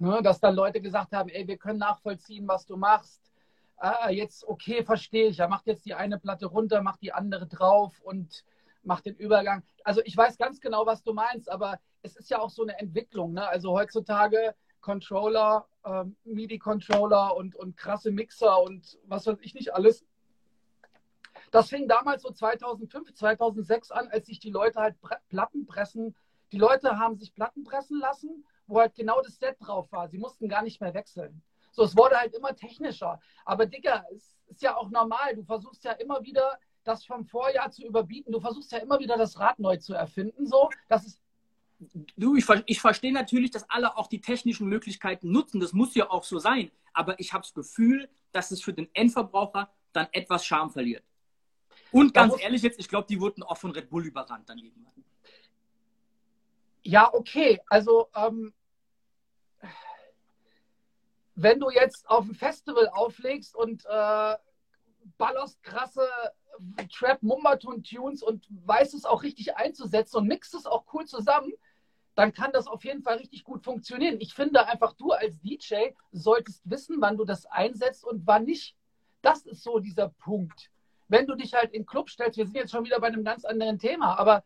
[0.00, 3.32] Ne, dass dann Leute gesagt haben, ey, wir können nachvollziehen, was du machst.
[3.76, 5.38] Ah, jetzt, okay, verstehe ich.
[5.38, 8.44] Er macht jetzt die eine Platte runter, macht die andere drauf und
[8.84, 9.62] macht den Übergang.
[9.82, 12.78] Also ich weiß ganz genau, was du meinst, aber es ist ja auch so eine
[12.78, 13.32] Entwicklung.
[13.32, 13.46] Ne?
[13.46, 20.04] Also heutzutage Controller, ähm, MIDI-Controller und, und krasse Mixer und was weiß ich nicht alles.
[21.50, 24.96] Das fing damals so 2005, 2006 an, als sich die Leute halt
[25.28, 26.14] Platten pressen.
[26.52, 30.08] Die Leute haben sich Platten pressen lassen, wo halt genau das Set drauf war.
[30.08, 31.42] Sie mussten gar nicht mehr wechseln.
[31.72, 33.20] So, es wurde halt immer technischer.
[33.44, 35.34] Aber Digga, es ist ja auch normal.
[35.34, 38.32] Du versuchst ja immer wieder, das vom Vorjahr zu überbieten.
[38.32, 40.46] Du versuchst ja immer wieder das Rad neu zu erfinden.
[40.46, 41.20] So, das ist
[42.16, 45.60] du, ich, ich verstehe natürlich, dass alle auch die technischen Möglichkeiten nutzen.
[45.60, 46.70] Das muss ja auch so sein.
[46.92, 51.04] Aber ich habe das Gefühl, dass es für den Endverbraucher dann etwas Charme verliert.
[51.90, 54.92] Und ganz ehrlich jetzt, ich glaube, die wurden auch von Red Bull überrannt dann irgendwann.
[56.82, 57.60] Ja, okay.
[57.66, 58.52] Also, ähm,
[61.34, 64.36] wenn du jetzt auf ein Festival auflegst und äh,
[65.18, 66.08] ballerst krasse
[66.92, 71.52] Trap Mumbaton Tunes und weißt es auch richtig einzusetzen und mixt es auch cool zusammen,
[72.14, 74.20] dann kann das auf jeden Fall richtig gut funktionieren.
[74.20, 78.76] Ich finde einfach, du als DJ solltest wissen, wann du das einsetzt und wann nicht.
[79.22, 80.70] Das ist so dieser Punkt.
[81.08, 83.24] Wenn du dich halt in den Club stellst, wir sind jetzt schon wieder bei einem
[83.24, 84.44] ganz anderen Thema, aber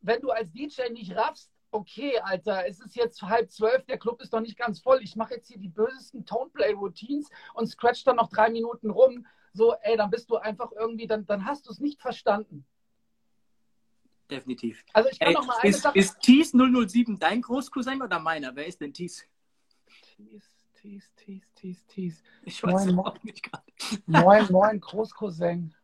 [0.00, 4.20] wenn du als DJ nicht raffst, okay, Alter, es ist jetzt halb zwölf, der Club
[4.20, 8.16] ist noch nicht ganz voll, ich mache jetzt hier die bösesten Toneplay-Routines und scratch dann
[8.16, 11.70] noch drei Minuten rum, so, ey, dann bist du einfach irgendwie, dann, dann hast du
[11.70, 12.66] es nicht verstanden
[14.32, 14.84] definitiv.
[14.92, 15.98] Also ich kann Ey, noch mal eine ist, Sache...
[15.98, 18.54] Ist Thies 007 dein Großcousin oder meiner?
[18.56, 19.24] Wer ist denn Thies?
[20.16, 22.22] Thies, Thies, Thies, Thies, Thies.
[22.42, 23.64] Ich weiß moin, es auch nicht gerade.
[24.06, 25.74] Moin, moin, Großcousin.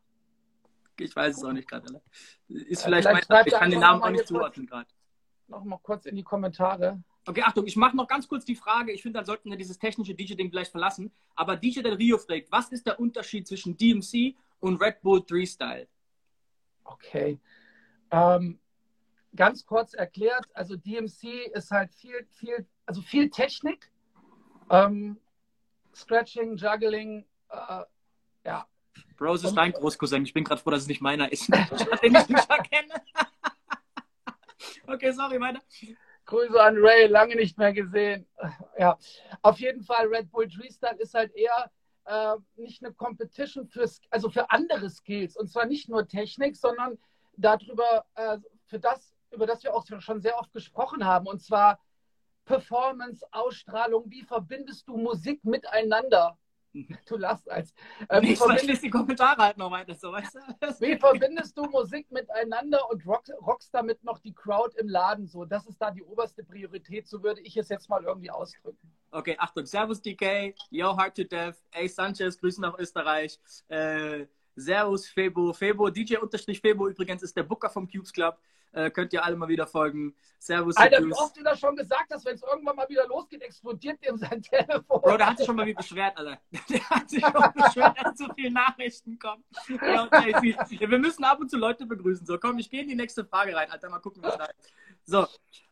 [0.98, 2.02] Ich weiß es auch nicht gerade.
[2.48, 4.88] Ist vielleicht, äh, vielleicht mein, ich kann den Namen auch nicht zuordnen gerade.
[5.46, 7.02] Noch mal kurz in die Kommentare.
[7.29, 8.91] Okay, Achtung, ich mache noch ganz kurz die Frage.
[8.91, 11.12] Ich finde, dann sollten wir dieses technische DJ-Ding gleich verlassen.
[11.37, 15.45] Aber DJ Del Rio fragt, was ist der Unterschied zwischen DMC und Red Bull 3
[15.45, 15.88] Style?
[16.85, 17.38] Okay.
[18.11, 18.59] Ähm,
[19.37, 23.91] ganz kurz erklärt, also DMC ist halt viel, viel, also viel Technik,
[24.71, 25.19] ähm,
[25.95, 27.83] Scratching, Juggling, äh,
[28.47, 28.67] ja.
[29.19, 30.25] Bro, es ist dein Großcousin.
[30.25, 31.47] Ich bin gerade froh, dass es nicht meiner ist.
[32.03, 32.95] den ich nicht erkenne.
[34.87, 35.61] okay, sorry, weiter.
[36.29, 38.27] Grüße an Ray, lange nicht mehr gesehen.
[38.79, 38.99] Ja,
[39.41, 41.71] auf jeden Fall, Red Bull Freestyle ist halt eher
[42.05, 45.37] äh, nicht eine Competition für, also für andere Skills.
[45.38, 46.99] Und zwar nicht nur Technik, sondern
[47.37, 48.37] darüber, äh,
[48.67, 51.81] für das, über das wir auch schon sehr oft gesprochen haben, und zwar
[52.45, 56.38] Performance, Ausstrahlung, wie verbindest du Musik miteinander?
[57.07, 57.72] Du lachst als.
[58.09, 60.38] Äh, nee, ich verlese die Kommentare halt noch weiter, so weißt du?
[60.81, 65.44] Wie verbindest du Musik miteinander und rock, rockst damit noch die Crowd im Laden so?
[65.44, 68.92] Das ist da die oberste Priorität, so würde ich es jetzt mal irgendwie ausdrücken.
[69.11, 73.38] Okay, Achtung, Servus DK, Yo Hard to Death, Ey Sanchez, Grüßen nach Österreich.
[73.68, 75.52] Äh, Servus, Febo.
[75.52, 78.38] Febo, DJ-Febo übrigens ist der Booker vom Cubes Club.
[78.72, 80.14] Äh, könnt ihr alle mal wieder folgen.
[80.38, 80.76] Servus.
[80.76, 84.04] Alter, wie oft du das schon gesagt hast, wenn es irgendwann mal wieder losgeht, explodiert
[84.04, 85.00] dem sein Telefon.
[85.00, 86.38] Bro, der hat sich schon mal wie beschwert, Alter.
[86.68, 89.44] Der hat sich schon beschwert, dass zu viele Nachrichten kommen.
[89.68, 92.26] Ja, wir müssen ab und zu Leute begrüßen.
[92.26, 93.90] So, komm, ich gehe in die nächste Frage rein, Alter.
[93.90, 94.72] Mal gucken, was da ist.
[95.04, 95.26] So,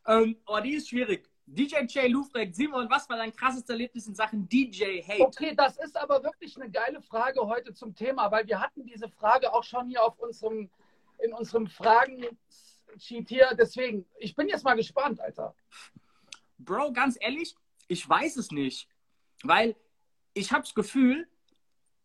[0.06, 1.28] ähm, oh, die ist schwierig.
[1.48, 5.22] DJ Jay Lufrek, Simon, was war dein krasses Erlebnis in Sachen DJ Hate?
[5.22, 9.08] Okay, das ist aber wirklich eine geile Frage heute zum Thema, weil wir hatten diese
[9.08, 10.68] Frage auch schon hier auf unserem,
[11.18, 11.68] in unserem
[12.96, 13.50] Fragen-Sheet hier.
[13.58, 15.54] Deswegen, ich bin jetzt mal gespannt, Alter.
[16.58, 17.54] Bro, ganz ehrlich,
[17.88, 18.88] ich weiß es nicht,
[19.42, 19.76] weil
[20.34, 21.28] ich habe das Gefühl,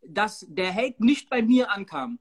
[0.02, 2.20] dass der Hate nicht bei mir ankam.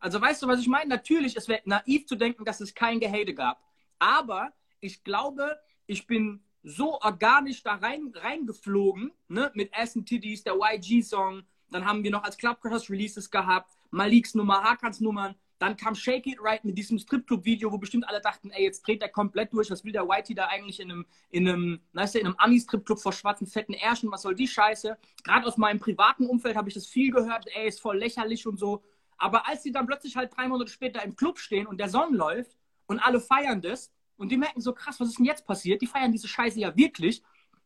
[0.00, 0.88] Also weißt du, was ich meine?
[0.88, 3.60] Natürlich, es wäre naiv zu denken, dass es kein Gehate gab.
[3.98, 10.44] Aber ich glaube, ich bin so organisch da rein, reingeflogen, ne, mit Ass and Titties,
[10.44, 11.42] der YG-Song.
[11.70, 15.34] Dann haben wir noch als Clubcrushers Releases gehabt, Maliks Nummer, Hakans Nummern.
[15.58, 19.02] Dann kam Shake It Right mit diesem Stripclub-Video, wo bestimmt alle dachten, ey, jetzt dreht
[19.02, 19.70] er komplett durch.
[19.70, 23.00] Was will der Whitey da eigentlich in einem, in einem, weißt du, in einem Ami-Stripclub
[23.00, 24.10] vor schwarzen, fetten Ärschen?
[24.12, 24.96] Was soll die Scheiße?
[25.24, 27.46] Gerade aus meinem privaten Umfeld habe ich das viel gehört.
[27.54, 28.82] Ey, ist voll lächerlich und so.
[29.16, 32.14] Aber als sie dann plötzlich halt drei Monate später im Club stehen und der Song
[32.14, 35.80] läuft und alle feiern das, und die merken so, krass, was ist denn jetzt passiert?
[35.80, 37.22] Die feiern diese Scheiße ja wirklich.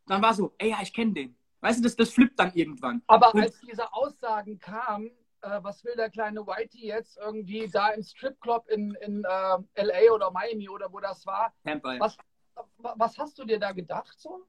[0.07, 1.37] Dann war so, ey, ja, ich kenne den.
[1.61, 3.03] Weißt du, das, das flippt dann irgendwann.
[3.07, 5.11] Aber und, als diese Aussagen kamen,
[5.43, 10.13] äh, was will der kleine Whitey jetzt irgendwie da im Stripclub in, in äh, LA
[10.13, 11.53] oder Miami oder wo das war?
[11.65, 11.99] Tampa.
[11.99, 12.17] Was,
[12.79, 14.47] was hast du dir da gedacht so?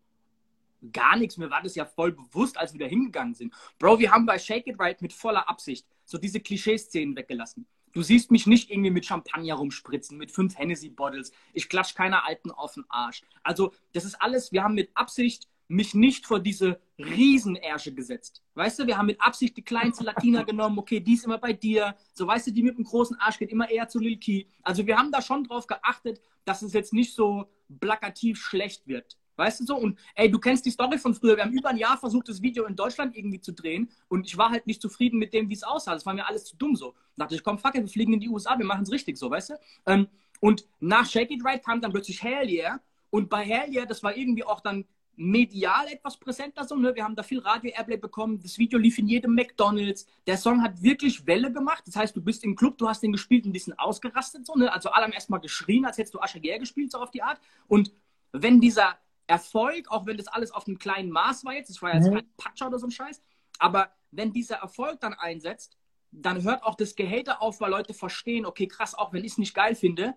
[0.91, 3.53] Gar nichts, mir war das ja voll bewusst, als wir da hingegangen sind.
[3.79, 7.65] Bro, wir haben bei Shake It Right mit voller Absicht so diese Klischeeszenen weggelassen.
[7.93, 11.31] Du siehst mich nicht irgendwie mit Champagner rumspritzen, mit fünf Hennessy-Bottles.
[11.53, 13.21] Ich klatsch keiner Alten auf den Arsch.
[13.43, 18.43] Also, das ist alles, wir haben mit Absicht mich nicht vor diese Riesenärsche gesetzt.
[18.55, 21.53] Weißt du, wir haben mit Absicht die kleinste Latina genommen, okay, die ist immer bei
[21.53, 21.95] dir.
[22.13, 24.45] So, weißt du, die mit dem großen Arsch geht immer eher zu Lil Key.
[24.61, 27.49] Also, wir haben da schon drauf geachtet, dass es jetzt nicht so
[27.79, 29.17] plakativ schlecht wird.
[29.35, 29.77] Weißt du so?
[29.77, 31.35] Und ey, du kennst die Story von früher.
[31.35, 33.89] Wir haben über ein Jahr versucht, das Video in Deutschland irgendwie zu drehen.
[34.07, 35.93] Und ich war halt nicht zufrieden mit dem, wie es aussah.
[35.93, 36.93] Das war mir alles zu dumm so.
[37.15, 39.17] Da dachte ich, komm, fuck it, wir fliegen in die USA, wir machen es richtig
[39.17, 39.53] so, weißt du?
[39.87, 40.07] Ähm,
[40.39, 42.81] und nach Shake It Right kam dann plötzlich Hell Yeah.
[43.09, 46.75] Und bei Hell Yeah, das war irgendwie auch dann medial etwas präsenter so.
[46.75, 46.95] Ne?
[46.95, 48.39] Wir haben da viel Radio-Airplay bekommen.
[48.41, 50.07] Das Video lief in jedem McDonalds.
[50.25, 51.83] Der Song hat wirklich Welle gemacht.
[51.85, 54.45] Das heißt, du bist im Club, du hast den gespielt und die sind ausgerastet.
[54.45, 54.71] So, ne?
[54.71, 57.39] Also alle haben erstmal geschrien, als hättest du Asche gespielt, so auf die Art.
[57.67, 57.93] Und
[58.31, 58.97] wenn dieser
[59.27, 62.15] Erfolg, auch wenn das alles auf einem kleinen Maß war jetzt, das war jetzt mhm.
[62.15, 63.21] kein Patscher oder so ein Scheiß,
[63.59, 65.77] aber wenn dieser Erfolg dann einsetzt,
[66.11, 69.37] dann hört auch das Gehate auf, weil Leute verstehen, okay, krass, auch wenn ich es
[69.37, 70.15] nicht geil finde,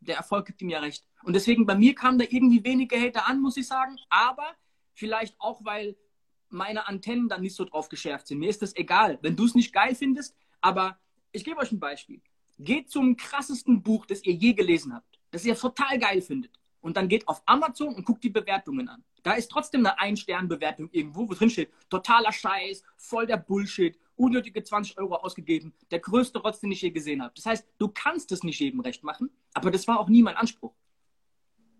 [0.00, 1.04] der Erfolg gibt ihm ja recht.
[1.24, 4.54] Und deswegen bei mir kam da irgendwie wenig Gehate an, muss ich sagen, aber
[4.92, 5.96] vielleicht auch, weil
[6.48, 8.38] meine Antennen dann nicht so drauf geschärft sind.
[8.38, 10.98] Mir ist das egal, wenn du es nicht geil findest, aber
[11.32, 12.22] ich gebe euch ein Beispiel.
[12.58, 16.52] Geht zum krassesten Buch, das ihr je gelesen habt, das ihr total geil findet
[16.86, 19.02] und dann geht auf Amazon und guckt die Bewertungen an.
[19.24, 24.62] Da ist trotzdem eine Ein-Stern-Bewertung irgendwo, wo drin steht, totaler Scheiß, voll der Bullshit, unnötige
[24.62, 27.32] 20 Euro ausgegeben, der größte Rotz, den ich je gesehen habe.
[27.34, 30.36] Das heißt, du kannst es nicht jedem recht machen, aber das war auch nie mein
[30.36, 30.74] Anspruch.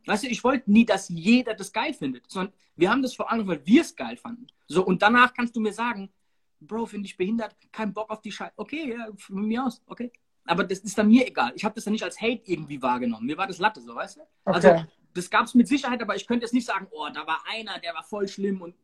[0.06, 3.30] Weißt du, ich wollte nie, dass jeder das geil findet, sondern wir haben das vor
[3.30, 4.48] allem, weil wir es geil fanden.
[4.66, 6.10] So, und danach kannst du mir sagen,
[6.58, 8.54] Bro, finde ich behindert, kein Bock auf die Scheiße.
[8.56, 10.10] Okay, ja, von mir aus, okay.
[10.46, 11.52] Aber das ist dann mir egal.
[11.54, 13.26] Ich habe das dann nicht als Hate irgendwie wahrgenommen.
[13.26, 14.20] Mir war das Latte so, weißt du?
[14.44, 14.78] Also, okay.
[14.78, 17.42] Also, das gab es mit Sicherheit, aber ich könnte jetzt nicht sagen, oh, da war
[17.48, 18.74] einer, der war voll schlimm und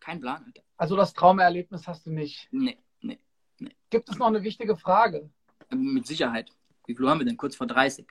[0.00, 0.44] kein Plan.
[0.44, 0.62] Alter.
[0.76, 2.48] Also, das Traumerlebnis hast du nicht?
[2.50, 3.18] Nee, nee,
[3.58, 3.74] nee.
[3.90, 5.30] Gibt es noch eine wichtige Frage?
[5.70, 6.50] Mit Sicherheit.
[6.86, 7.36] Wie viel haben wir denn?
[7.36, 8.06] Kurz vor 30.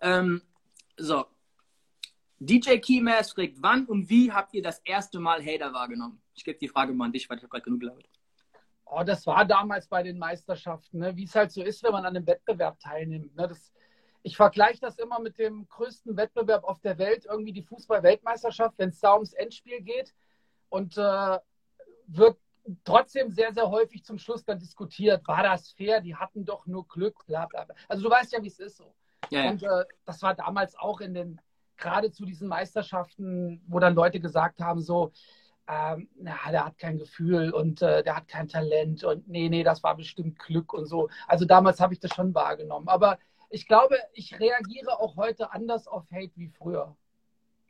[0.00, 0.42] Ähm,
[0.96, 1.26] so.
[2.38, 6.20] DJ Keymass fragt, wann und wie habt ihr das erste Mal Hater wahrgenommen?
[6.34, 8.08] Ich gebe die Frage mal an dich, weil ich habe gerade genug gelabert.
[8.86, 11.16] Oh, das war damals bei den Meisterschaften, ne?
[11.16, 13.34] wie es halt so ist, wenn man an einem Wettbewerb teilnimmt.
[13.34, 13.48] Ne?
[13.48, 13.72] Das,
[14.24, 18.88] ich vergleiche das immer mit dem größten Wettbewerb auf der Welt, irgendwie die Fußball-Weltmeisterschaft, wenn
[18.88, 20.14] es da ums Endspiel geht
[20.70, 21.38] und äh,
[22.06, 22.38] wird
[22.84, 26.88] trotzdem sehr, sehr häufig zum Schluss dann diskutiert, war das fair, die hatten doch nur
[26.88, 27.74] Glück, bla bla bla.
[27.86, 28.94] Also du weißt ja, wie es ist so.
[29.28, 29.50] Ja, ja.
[29.50, 31.40] Und äh, das war damals auch in den,
[31.76, 35.12] gerade zu diesen Meisterschaften, wo dann Leute gesagt haben, so,
[35.68, 39.64] ähm, na, der hat kein Gefühl und äh, der hat kein Talent und nee, nee,
[39.64, 41.10] das war bestimmt Glück und so.
[41.26, 42.88] Also damals habe ich das schon wahrgenommen.
[42.88, 43.18] Aber
[43.50, 46.96] ich glaube, ich reagiere auch heute anders auf Hate wie früher.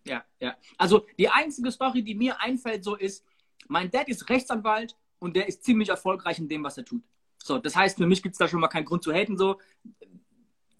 [0.06, 0.56] Ja, ja.
[0.76, 3.24] Also die einzige Story, die mir einfällt, so ist,
[3.68, 7.02] mein Dad ist Rechtsanwalt und der ist ziemlich erfolgreich in dem, was er tut.
[7.38, 9.60] So, das heißt, für mich gibt es da schon mal keinen Grund zu haten, so.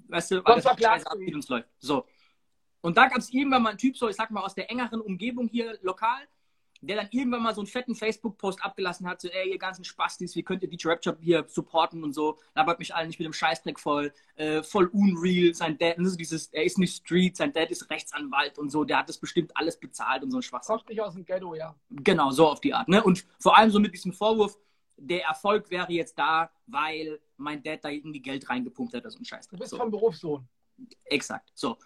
[0.08, 1.68] Weißt du, alles Scheiße ab, wie uns läuft.
[1.78, 2.06] So.
[2.80, 5.00] Und da gab es irgendwann mal einen Typ, so, ich sag mal, aus der engeren
[5.00, 6.28] Umgebung hier lokal,
[6.86, 10.34] der dann irgendwann mal so einen fetten Facebook-Post abgelassen hat, so, ey, ihr ganzen Spastis,
[10.36, 13.32] wie könnt ihr DJ Rapture hier supporten und so, labert mich allen nicht mit dem
[13.32, 17.70] Scheißdreck voll, äh, voll unreal, sein Dad, also dieses, er ist nicht Street, sein Dad
[17.70, 20.76] ist Rechtsanwalt und so, der hat das bestimmt alles bezahlt und so ein Schwachsinn.
[20.76, 21.74] Kommt nicht aus dem Ghetto, ja.
[21.90, 23.02] Genau, so auf die Art, ne?
[23.02, 24.58] Und vor allem so mit diesem Vorwurf,
[24.96, 29.24] der Erfolg wäre jetzt da, weil mein Dad da irgendwie Geld reingepumpt hat, so ein
[29.24, 29.58] Scheißdreck.
[29.58, 29.76] Du bist so.
[29.76, 30.46] vom Berufssohn.
[31.04, 31.76] Exakt, so.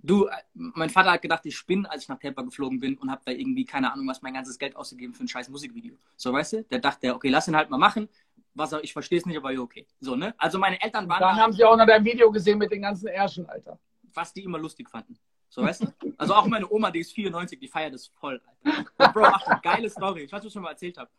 [0.00, 3.10] Du, äh, mein Vater hat gedacht, ich spinne, als ich nach Tampa geflogen bin und
[3.10, 5.96] habe da irgendwie, keine Ahnung, was mein ganzes Geld ausgegeben für ein scheiß Musikvideo.
[6.16, 6.64] So, weißt du?
[6.64, 8.08] Der dachte, okay, lass ihn halt mal machen.
[8.54, 9.86] Was ich verstehe es nicht, aber okay.
[10.00, 10.34] So, ne?
[10.38, 12.82] Also meine Eltern waren Dann da, haben sie auch noch dein Video gesehen mit den
[12.82, 13.78] ganzen Ärschen, Alter.
[14.14, 15.18] was die immer lustig fanden.
[15.48, 15.86] So, weißt du?
[16.16, 18.90] Also auch meine Oma, die ist 94, die feiert das voll, Alter.
[18.98, 20.22] Und Bro, Achtung, geile Story.
[20.22, 21.10] Ich weiß, was ich schon mal erzählt habe.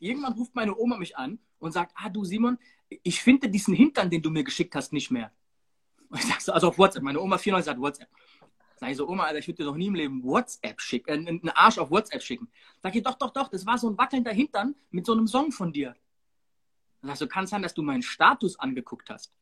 [0.00, 4.10] Irgendwann ruft meine Oma mich an und sagt, ah, du Simon, ich finde diesen Hintern,
[4.10, 5.30] den du mir geschickt hast, nicht mehr.
[6.08, 7.02] Und ich sag so, also auf WhatsApp.
[7.02, 8.08] Meine Oma 94 hat WhatsApp.
[8.78, 11.30] Sag ich so, Oma, Alter, ich würde dir doch nie im Leben WhatsApp schicken, äh,
[11.30, 12.48] einen Arsch auf WhatsApp schicken.
[12.82, 15.50] Sag ich, doch, doch, doch, das war so ein wackelnder Hintern mit so einem Song
[15.50, 15.96] von dir.
[17.00, 19.32] Und sag so, kann es sein, dass du meinen Status angeguckt hast?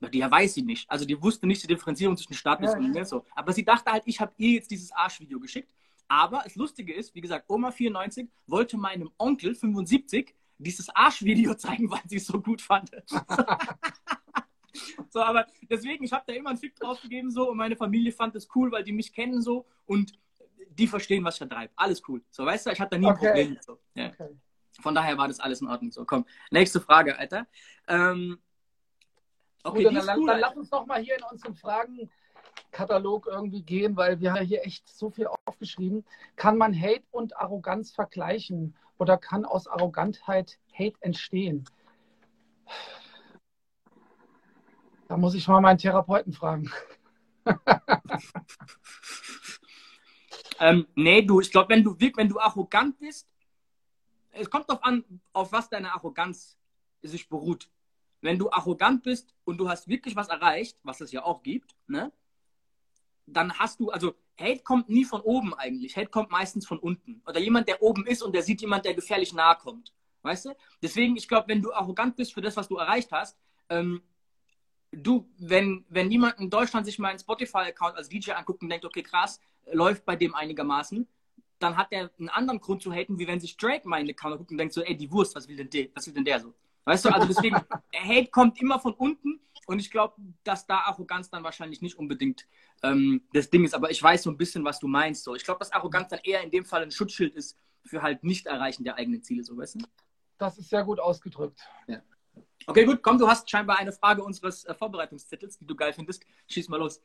[0.00, 0.90] Na, Die weiß sie nicht.
[0.90, 3.04] Also die wusste nicht die Differenzierung zwischen Status Ja, und ja.
[3.04, 3.24] so.
[3.34, 5.70] Aber sie dachte halt, ich habe ihr jetzt dieses Arschvideo geschickt.
[6.08, 11.90] Aber das Lustige ist, wie gesagt, Oma 94 wollte meinem Onkel 75 dieses Arschvideo zeigen,
[11.90, 12.90] weil sie es so gut fand.
[15.10, 18.12] so, aber deswegen, ich habe da immer einen Fick drauf gegeben so und meine Familie
[18.12, 20.12] fand es cool, weil die mich kennen so und
[20.70, 21.72] die verstehen, was ich da treibe.
[21.76, 22.22] Alles cool.
[22.30, 23.26] So, weißt du, ich hatte da nie ein Okay.
[23.26, 23.62] Problem mit.
[23.62, 23.78] So.
[23.94, 24.08] Ja.
[24.08, 24.28] Okay.
[24.80, 25.92] Von daher war das alles in Ordnung.
[25.92, 26.24] So, komm.
[26.50, 27.46] Nächste Frage, Alter.
[27.88, 28.40] Ähm,
[29.64, 33.96] okay, Gut, dann, cool, dann lass uns doch mal hier in unseren Fragenkatalog irgendwie gehen,
[33.96, 36.04] weil wir haben hier echt so viel aufgeschrieben.
[36.36, 41.64] Kann man Hate und Arroganz vergleichen oder kann aus Arrogantheit Hate entstehen?
[45.12, 46.72] Da muss ich mal meinen Therapeuten fragen.
[50.58, 53.28] Ähm, nee, du, ich glaube, wenn du wenn du arrogant bist,
[54.30, 56.56] es kommt darauf an, auf was deine Arroganz
[57.02, 57.68] sich beruht.
[58.20, 61.74] Wenn du arrogant bist und du hast wirklich was erreicht, was es ja auch gibt,
[61.88, 62.12] ne,
[63.26, 65.96] dann hast du, also Hate kommt nie von oben eigentlich.
[65.96, 67.22] Hate kommt meistens von unten.
[67.26, 69.92] Oder jemand, der oben ist und der sieht jemand, der gefährlich nahe kommt.
[70.22, 70.56] Weißt du?
[70.80, 73.36] Deswegen, ich glaube, wenn du arrogant bist für das, was du erreicht hast,
[73.68, 74.00] ähm,
[74.92, 79.02] du, wenn, wenn jemand in Deutschland sich meinen Spotify-Account als DJ anguckt und denkt, okay,
[79.02, 79.40] krass,
[79.72, 81.08] läuft bei dem einigermaßen,
[81.58, 84.50] dann hat er einen anderen Grund zu haten, wie wenn sich Drake meinen Account anguckt
[84.50, 86.54] und denkt so, ey, die Wurst, was will denn der, was will denn der so?
[86.84, 87.56] Weißt du, also deswegen,
[87.94, 92.46] Hate kommt immer von unten und ich glaube, dass da Arroganz dann wahrscheinlich nicht unbedingt
[92.82, 95.22] ähm, das Ding ist, aber ich weiß so ein bisschen, was du meinst.
[95.22, 95.36] So.
[95.36, 98.82] Ich glaube, dass Arroganz dann eher in dem Fall ein Schutzschild ist für halt Nicht-Erreichen
[98.82, 99.86] der eigenen Ziele, so weißt du?
[100.38, 101.60] Das ist sehr gut ausgedrückt.
[102.66, 106.24] Okay, gut, komm, du hast scheinbar eine Frage unseres äh, Vorbereitungszettels, die du geil findest.
[106.48, 107.02] Schieß mal los.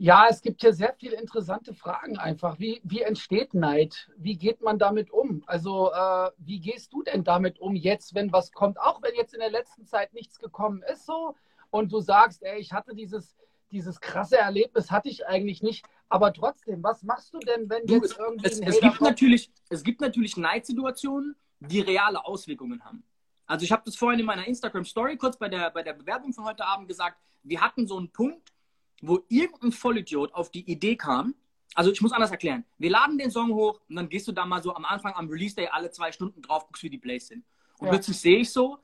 [0.00, 2.60] Ja, es gibt hier sehr viele interessante Fragen einfach.
[2.60, 4.08] Wie, wie entsteht Neid?
[4.16, 5.42] Wie geht man damit um?
[5.46, 8.78] Also, äh, wie gehst du denn damit um jetzt, wenn was kommt?
[8.78, 11.34] Auch wenn jetzt in der letzten Zeit nichts gekommen ist, so
[11.70, 13.36] und du sagst, ey, ich hatte dieses,
[13.72, 15.84] dieses krasse Erlebnis, hatte ich eigentlich nicht.
[16.08, 19.00] Aber trotzdem, was machst du denn, wenn Du, jetzt es, irgendwie es, es, gibt kommt?
[19.00, 23.04] natürlich, es gibt natürlich Neidsituationen, die reale Auswirkungen haben.
[23.46, 26.44] Also ich habe das vorhin in meiner Instagram-Story kurz bei der, bei der Bewerbung von
[26.44, 28.52] heute Abend gesagt, wir hatten so einen Punkt,
[29.00, 31.34] wo irgendein Vollidiot auf die Idee kam,
[31.74, 34.44] also ich muss anders erklären, wir laden den Song hoch und dann gehst du da
[34.44, 37.44] mal so am Anfang am Release-Day alle zwei Stunden drauf, guckst, wie die Plays sind.
[37.78, 37.92] Und Ja.
[37.92, 38.78] plötzlich sehe ich so,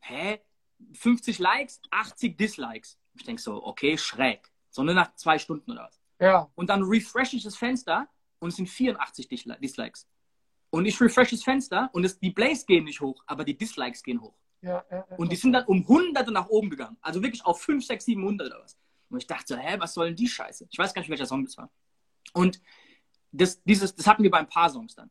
[0.00, 0.40] hä,
[0.92, 2.98] 50 Likes, 80 Dislikes.
[3.14, 4.50] Ich denke so, okay, schräg.
[4.70, 6.00] So nur nach zwei Stunden oder was.
[6.20, 10.06] Ja, Und dann refresh ich das Fenster und es sind 84 Disli- Dislikes.
[10.70, 14.02] Und ich refresh das Fenster und es, die Plays gehen nicht hoch, aber die Dislikes
[14.02, 14.34] gehen hoch.
[14.60, 15.06] ja, ja.
[15.10, 15.16] ja.
[15.16, 16.96] Und die sind dann um Hunderte nach oben gegangen.
[17.00, 18.76] Also wirklich auf 5, 6, 700 oder was.
[19.08, 20.66] Und ich dachte so, hä, was soll denn die Scheiße?
[20.70, 21.70] Ich weiß gar nicht, welcher Song das war.
[22.34, 22.60] Und
[23.32, 25.10] das, dieses, das hatten wir bei ein paar Songs dann.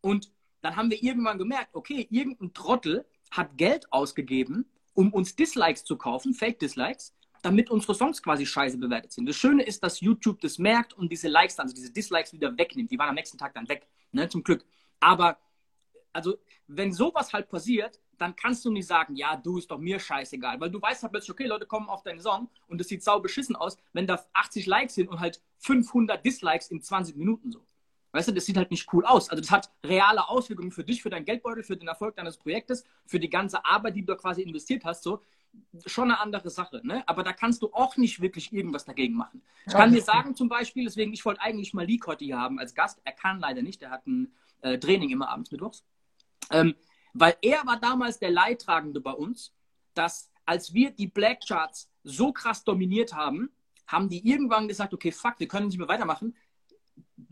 [0.00, 5.84] Und dann haben wir irgendwann gemerkt, okay, irgendein Trottel hat Geld ausgegeben, um uns Dislikes
[5.84, 9.26] zu kaufen, Fake-Dislikes, damit unsere Songs quasi scheiße bewertet sind.
[9.26, 12.90] Das Schöne ist, dass YouTube das merkt und diese Likes, also diese Dislikes wieder wegnimmt.
[12.90, 14.64] Die waren am nächsten Tag dann weg, ne, zum Glück.
[15.02, 15.38] Aber,
[16.12, 16.38] also,
[16.68, 20.60] wenn sowas halt passiert, dann kannst du nicht sagen, ja, du ist doch mir scheißegal,
[20.60, 23.18] weil du weißt halt plötzlich, okay, Leute kommen auf deinen Song und es sieht sau
[23.18, 27.66] beschissen aus, wenn da 80 Likes sind und halt 500 Dislikes in 20 Minuten so.
[28.12, 29.28] Weißt du, das sieht halt nicht cool aus.
[29.30, 32.84] Also das hat reale Auswirkungen für dich, für deinen Geldbeutel, für den Erfolg deines Projektes,
[33.06, 35.22] für die ganze Arbeit, die du da quasi investiert hast, so.
[35.84, 37.02] Schon eine andere Sache, ne?
[37.06, 39.42] Aber da kannst du auch nicht wirklich irgendwas dagegen machen.
[39.66, 42.58] Ich kann dir das sagen zum Beispiel, deswegen, ich wollte eigentlich Malik heute hier haben
[42.58, 43.02] als Gast.
[43.04, 44.32] Er kann leider nicht, er hat ein
[44.62, 45.84] äh, Training immer abends mittwochs.
[46.50, 46.74] Ähm,
[47.14, 49.54] weil er war damals der Leidtragende bei uns,
[49.94, 53.50] dass als wir die Black Charts so krass dominiert haben,
[53.86, 56.34] haben die irgendwann gesagt, okay, fuck, wir können nicht mehr weitermachen.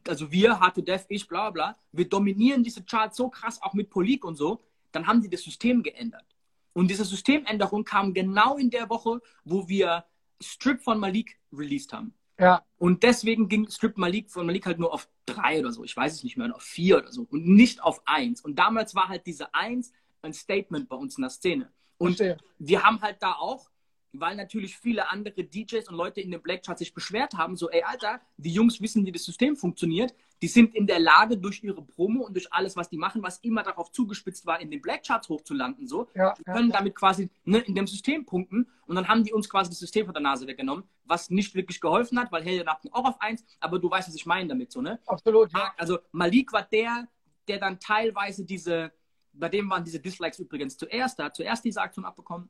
[0.07, 3.75] also wir, Hard to Death, ich, bla bla, wir dominieren diese Charts so krass, auch
[3.75, 4.61] mit Polik und so,
[4.93, 6.27] dann haben die das System geändert.
[6.73, 10.05] Und diese Systemänderung kam genau in der Woche, wo wir
[10.41, 12.15] Strip von Malik released haben.
[12.41, 12.65] Ja.
[12.79, 16.15] Und deswegen ging Strip Malik von Malik halt nur auf drei oder so, ich weiß
[16.15, 18.41] es nicht mehr, auf vier oder so und nicht auf eins.
[18.41, 21.71] Und damals war halt diese eins ein Statement bei uns in der Szene.
[21.99, 22.39] Und Verstehe.
[22.59, 23.69] wir haben halt da auch,
[24.13, 27.69] weil natürlich viele andere DJs und Leute in den Black Charts sich beschwert haben, so,
[27.69, 30.15] ey, Alter, die Jungs wissen, wie das System funktioniert.
[30.43, 33.39] Die sind in der Lage, durch ihre Promo und durch alles, was die machen, was
[33.39, 36.09] immer darauf zugespitzt war, in den Black Charts hochzulanden, so.
[36.15, 36.79] Ja, Die können ja.
[36.79, 38.67] damit quasi ne, in dem System punkten.
[38.87, 41.81] Und dann haben die uns quasi das System von der Nase weggenommen, was nicht wirklich
[41.81, 44.73] geholfen hat, weil Helden hatten auch auf eins, aber du weißt, was ich meine damit,
[44.73, 44.99] so, ne?
[45.07, 45.73] Absolut, ja.
[45.77, 47.07] Also Malik war der,
[47.47, 48.93] der dann teilweise diese,
[49.33, 52.49] bei dem waren diese Dislikes übrigens zuerst, der hat zuerst diese Aktion abbekommen.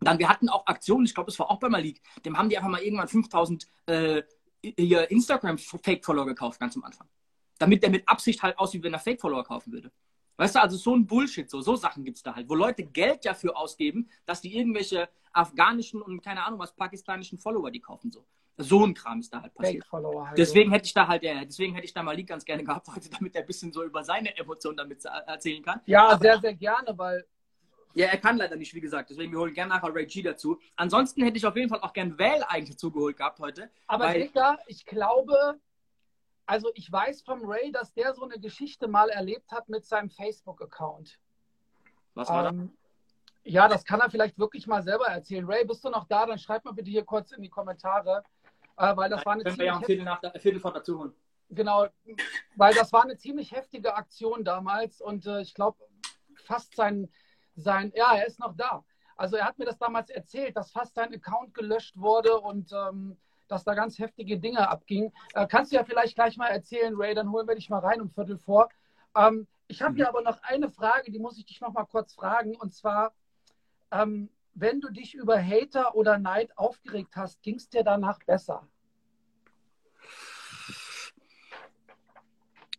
[0.00, 2.56] Dann, wir hatten auch Aktionen, ich glaube, das war auch bei Malik, dem haben die
[2.56, 4.22] einfach mal irgendwann 5000 äh,
[4.62, 7.08] Instagram-Fake-Follower gekauft, ganz am Anfang.
[7.66, 9.90] Damit der mit Absicht halt aussieht, wenn er Fake-Follower kaufen würde.
[10.36, 12.82] Weißt du, also so ein Bullshit, so, so Sachen gibt es da halt, wo Leute
[12.84, 18.10] Geld dafür ausgeben, dass die irgendwelche afghanischen und keine Ahnung was, pakistanischen Follower die kaufen,
[18.10, 18.24] so.
[18.58, 19.82] So ein Kram ist da halt passiert.
[19.84, 20.38] Fake-Follower halt.
[20.38, 23.08] Deswegen hätte ich da halt, ja, deswegen hätte ich da Malik ganz gerne gehabt heute,
[23.08, 25.80] damit er ein bisschen so über seine Emotionen damit erzählen kann.
[25.86, 27.24] Ja, Aber- sehr, sehr gerne, weil
[27.94, 29.10] Ja, er kann leider nicht, wie gesagt.
[29.10, 30.58] Deswegen wir holen gerne nachher Ray G dazu.
[30.76, 33.70] Ansonsten hätte ich auf jeden Fall auch gern Val eigentlich zugeholt gehabt heute.
[33.86, 35.58] Aber Weil- Digga, ich glaube,
[36.46, 40.10] also ich weiß vom Ray, dass der so eine Geschichte mal erlebt hat mit seinem
[40.10, 41.18] Facebook-Account.
[42.14, 42.76] Was war Ähm,
[43.44, 45.44] ja, das kann er vielleicht wirklich mal selber erzählen.
[45.46, 46.26] Ray, bist du noch da?
[46.26, 48.22] Dann schreib mal bitte hier kurz in die Kommentare,
[48.76, 49.26] äh, weil das da?
[49.26, 51.14] war eine Können wir ja um ziemlich Viertel, nach, Viertel vor dazu holen.
[51.50, 51.86] genau,
[52.56, 55.78] weil das war eine ziemlich heftige Aktion damals und äh, ich glaube
[56.44, 57.08] fast sein
[57.54, 58.84] sein ja, er ist noch da.
[59.16, 63.18] Also er hat mir das damals erzählt, dass fast sein Account gelöscht wurde und ähm,
[63.48, 65.12] dass da ganz heftige Dinge abgingen.
[65.34, 68.00] Äh, kannst du ja vielleicht gleich mal erzählen, Ray, dann holen wir dich mal rein
[68.00, 68.68] um Viertel vor.
[69.16, 69.96] Ähm, ich habe Mhm.
[69.96, 73.12] hier aber noch eine Frage, die muss ich dich noch mal kurz fragen und zwar
[73.90, 78.66] ähm, wenn du dich über Hater oder Neid aufgeregt hast, ging es dir danach besser?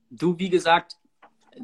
[0.10, 0.98] Du, wie gesagt,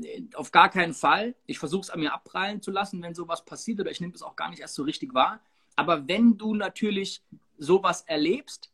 [0.02, 1.36] äh, auf gar keinen Fall.
[1.45, 4.24] Ich versuche es an mir abprallen zu lassen, wenn sowas passiert, oder ich nehme das
[4.24, 5.39] auch gar nicht erst so richtig wahr.
[5.76, 7.22] Aber wenn du natürlich
[7.58, 8.72] sowas erlebst,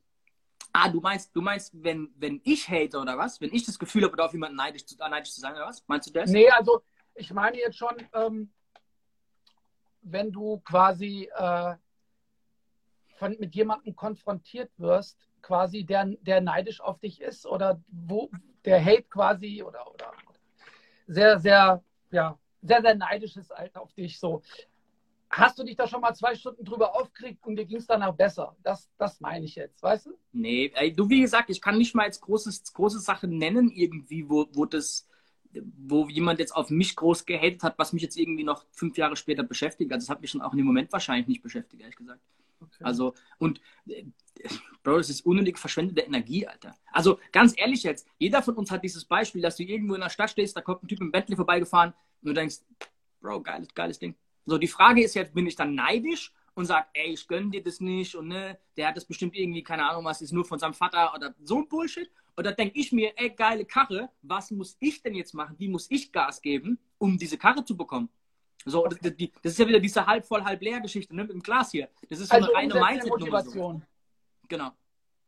[0.76, 3.39] ah, du meinst, du meinst, wenn, wenn ich hate oder was?
[3.39, 5.84] Wenn ich das Gefühl habe, auf jemanden neidisch zu, neidisch zu sein oder was?
[5.88, 6.30] Meinst du das?
[6.30, 6.82] Nee, also
[7.15, 8.51] ich meine jetzt schon, ähm,
[10.01, 11.76] wenn du quasi äh,
[13.15, 18.30] von, mit jemandem konfrontiert wirst, quasi der, der neidisch auf dich ist oder wo
[18.65, 20.11] der Hate quasi oder, oder
[21.07, 24.41] sehr, sehr, ja, sehr, sehr neidisch ist halt auf dich so.
[25.38, 28.13] Hast du dich da schon mal zwei Stunden drüber aufgeregt und dir ging es danach
[28.13, 28.55] besser?
[28.63, 30.17] Das, das meine ich jetzt, weißt du?
[30.31, 34.29] Nee, ey, du, wie gesagt, ich kann nicht mal jetzt großes, große Sachen nennen, irgendwie,
[34.29, 35.09] wo, wo das,
[35.51, 39.17] wo jemand jetzt auf mich groß gehatet hat, was mich jetzt irgendwie noch fünf Jahre
[39.17, 39.91] später beschäftigt.
[39.91, 42.21] Also, das hat mich schon auch in dem Moment wahrscheinlich nicht beschäftigt, ehrlich gesagt.
[42.61, 42.83] Okay.
[42.83, 43.59] Also, und,
[44.83, 46.75] Bro, das ist unnötig verschwendete Energie, Alter.
[46.93, 50.09] Also, ganz ehrlich jetzt, jeder von uns hat dieses Beispiel, dass du irgendwo in der
[50.09, 52.59] Stadt stehst, da kommt ein Typ im Bentley vorbeigefahren und du denkst,
[53.19, 54.15] Bro, geiles, geiles Ding.
[54.45, 57.63] So, die Frage ist jetzt, bin ich dann neidisch und sag, ey, ich gönn dir
[57.63, 60.59] das nicht und ne, der hat das bestimmt irgendwie, keine Ahnung was, ist nur von
[60.59, 62.09] seinem Vater oder so ein Bullshit.
[62.37, 65.55] Oder denke ich mir, ey, geile Karre, was muss ich denn jetzt machen?
[65.57, 68.09] Wie muss ich Gas geben, um diese Karre zu bekommen?
[68.65, 71.41] So, das, das, ist ja wieder diese halb voll, halb leer Geschichte, ne, mit dem
[71.41, 71.87] Glas hier.
[72.09, 73.43] Das ist so also eine reine Mindset-Nummer.
[73.43, 73.81] So.
[74.47, 74.71] Genau.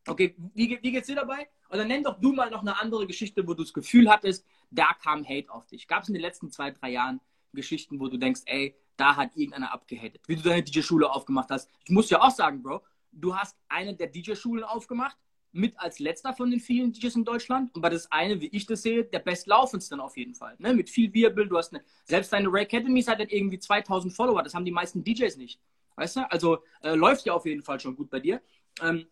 [0.08, 1.48] Okay, wie, wie geht's dir dabei?
[1.70, 4.94] Oder nenn doch du mal noch eine andere Geschichte, wo du das Gefühl hattest, da
[4.94, 5.88] kam Hate auf dich.
[5.88, 7.20] Gab es in den letzten zwei, drei Jahren
[7.54, 11.70] Geschichten, wo du denkst, ey, da hat irgendeiner abgehatet, wie du deine DJ-Schule aufgemacht hast?
[11.86, 12.82] Ich muss ja auch sagen, Bro,
[13.12, 15.18] du hast eine der DJ-Schulen aufgemacht,
[15.52, 17.74] mit als letzter von den vielen DJs in Deutschland.
[17.74, 20.56] Und bei das eine, wie ich das sehe, der bestlaufendste dann auf jeden Fall.
[20.60, 20.74] Ne?
[20.74, 24.44] Mit viel Wirbel, du hast eine, selbst deine Ray Academy hat halt irgendwie 2000 Follower,
[24.44, 25.60] das haben die meisten DJs nicht.
[25.96, 26.32] Weißt du?
[26.32, 28.42] Also äh, läuft ja auf jeden Fall schon gut bei dir.
[28.82, 29.08] Ähm,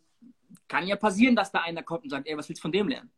[0.68, 2.88] kann ja passieren, dass da einer kommt und sagt, ey, was willst du von dem
[2.88, 3.12] lernen?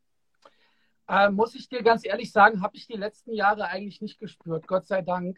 [1.09, 4.67] Äh, muss ich dir ganz ehrlich sagen, habe ich die letzten Jahre eigentlich nicht gespürt,
[4.67, 5.37] Gott sei Dank.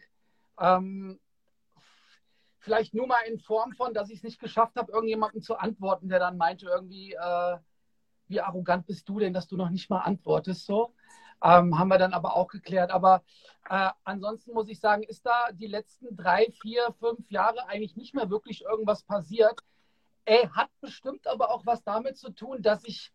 [0.60, 1.18] Ähm,
[2.58, 6.08] vielleicht nur mal in Form von, dass ich es nicht geschafft habe, irgendjemandem zu antworten,
[6.08, 7.56] der dann meinte irgendwie, äh,
[8.28, 10.94] wie arrogant bist du denn, dass du noch nicht mal antwortest, so.
[11.42, 12.90] Ähm, haben wir dann aber auch geklärt.
[12.90, 13.22] Aber
[13.68, 18.14] äh, ansonsten muss ich sagen, ist da die letzten drei, vier, fünf Jahre eigentlich nicht
[18.14, 19.60] mehr wirklich irgendwas passiert.
[20.26, 23.10] Ey, hat bestimmt aber auch was damit zu tun, dass ich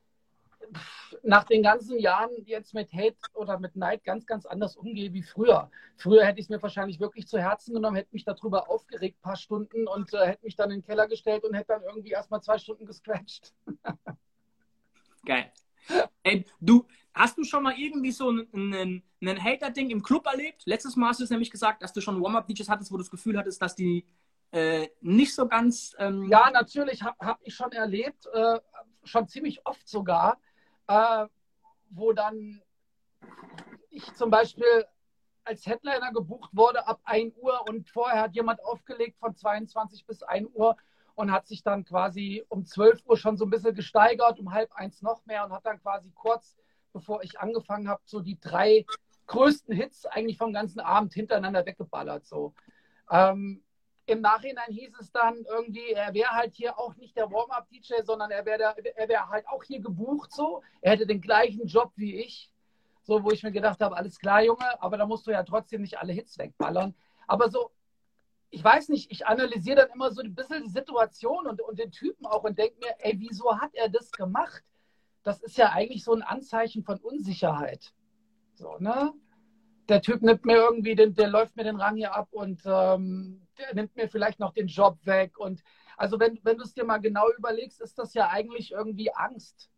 [1.23, 5.23] nach den ganzen Jahren jetzt mit Hate oder mit Neid ganz, ganz anders umgehe wie
[5.23, 5.69] früher.
[5.97, 9.21] Früher hätte ich es mir wahrscheinlich wirklich zu Herzen genommen, hätte mich darüber aufgeregt, ein
[9.21, 12.11] paar Stunden und äh, hätte mich dann in den Keller gestellt und hätte dann irgendwie
[12.11, 13.53] erstmal zwei Stunden gescratcht.
[15.25, 15.51] Geil.
[16.23, 16.85] Ey, du,
[17.15, 20.63] Hast du schon mal irgendwie so einen, einen Hater-Ding im Club erlebt?
[20.65, 23.09] Letztes Mal hast du es nämlich gesagt, dass du schon Warm-Up-DJs hattest, wo du das
[23.09, 24.05] Gefühl hattest, dass die
[24.51, 25.95] äh, nicht so ganz.
[25.97, 28.59] Ähm ja, natürlich habe hab ich schon erlebt, äh,
[29.05, 30.37] schon ziemlich oft sogar,
[30.87, 31.27] äh,
[31.89, 32.61] wo dann
[33.89, 34.85] ich zum Beispiel
[35.43, 40.23] als Headliner gebucht wurde ab 1 Uhr und vorher hat jemand aufgelegt von 22 bis
[40.23, 40.75] 1 Uhr
[41.13, 44.71] und hat sich dann quasi um 12 Uhr schon so ein bisschen gesteigert, um halb
[44.73, 46.57] eins noch mehr und hat dann quasi kurz,
[46.93, 48.85] bevor ich angefangen habe, so die drei
[49.27, 52.25] größten Hits eigentlich vom ganzen Abend hintereinander weggeballert.
[52.25, 52.53] So.
[53.09, 53.63] Ähm,
[54.07, 58.31] Im Nachhinein hieß es dann irgendwie, er wäre halt hier auch nicht der Warm-Up-DJ, sondern
[58.31, 58.75] er wäre
[59.07, 60.61] wär halt auch hier gebucht so.
[60.81, 62.51] Er hätte den gleichen Job wie ich.
[63.03, 65.81] So, wo ich mir gedacht habe, alles klar, Junge, aber da musst du ja trotzdem
[65.81, 66.95] nicht alle Hits wegballern.
[67.27, 67.71] Aber so
[68.55, 71.91] ich weiß nicht, ich analysiere dann immer so ein bisschen die Situation und, und den
[71.91, 74.63] Typen auch und denke mir, ey, wieso hat er das gemacht?
[75.23, 77.93] Das ist ja eigentlich so ein Anzeichen von Unsicherheit.
[78.53, 79.11] So, ne?
[79.89, 83.47] Der Typ nimmt mir irgendwie, den, der läuft mir den Rang hier ab und ähm,
[83.57, 85.37] der nimmt mir vielleicht noch den Job weg.
[85.37, 85.63] Und
[85.97, 89.69] also wenn, wenn du es dir mal genau überlegst, ist das ja eigentlich irgendwie Angst.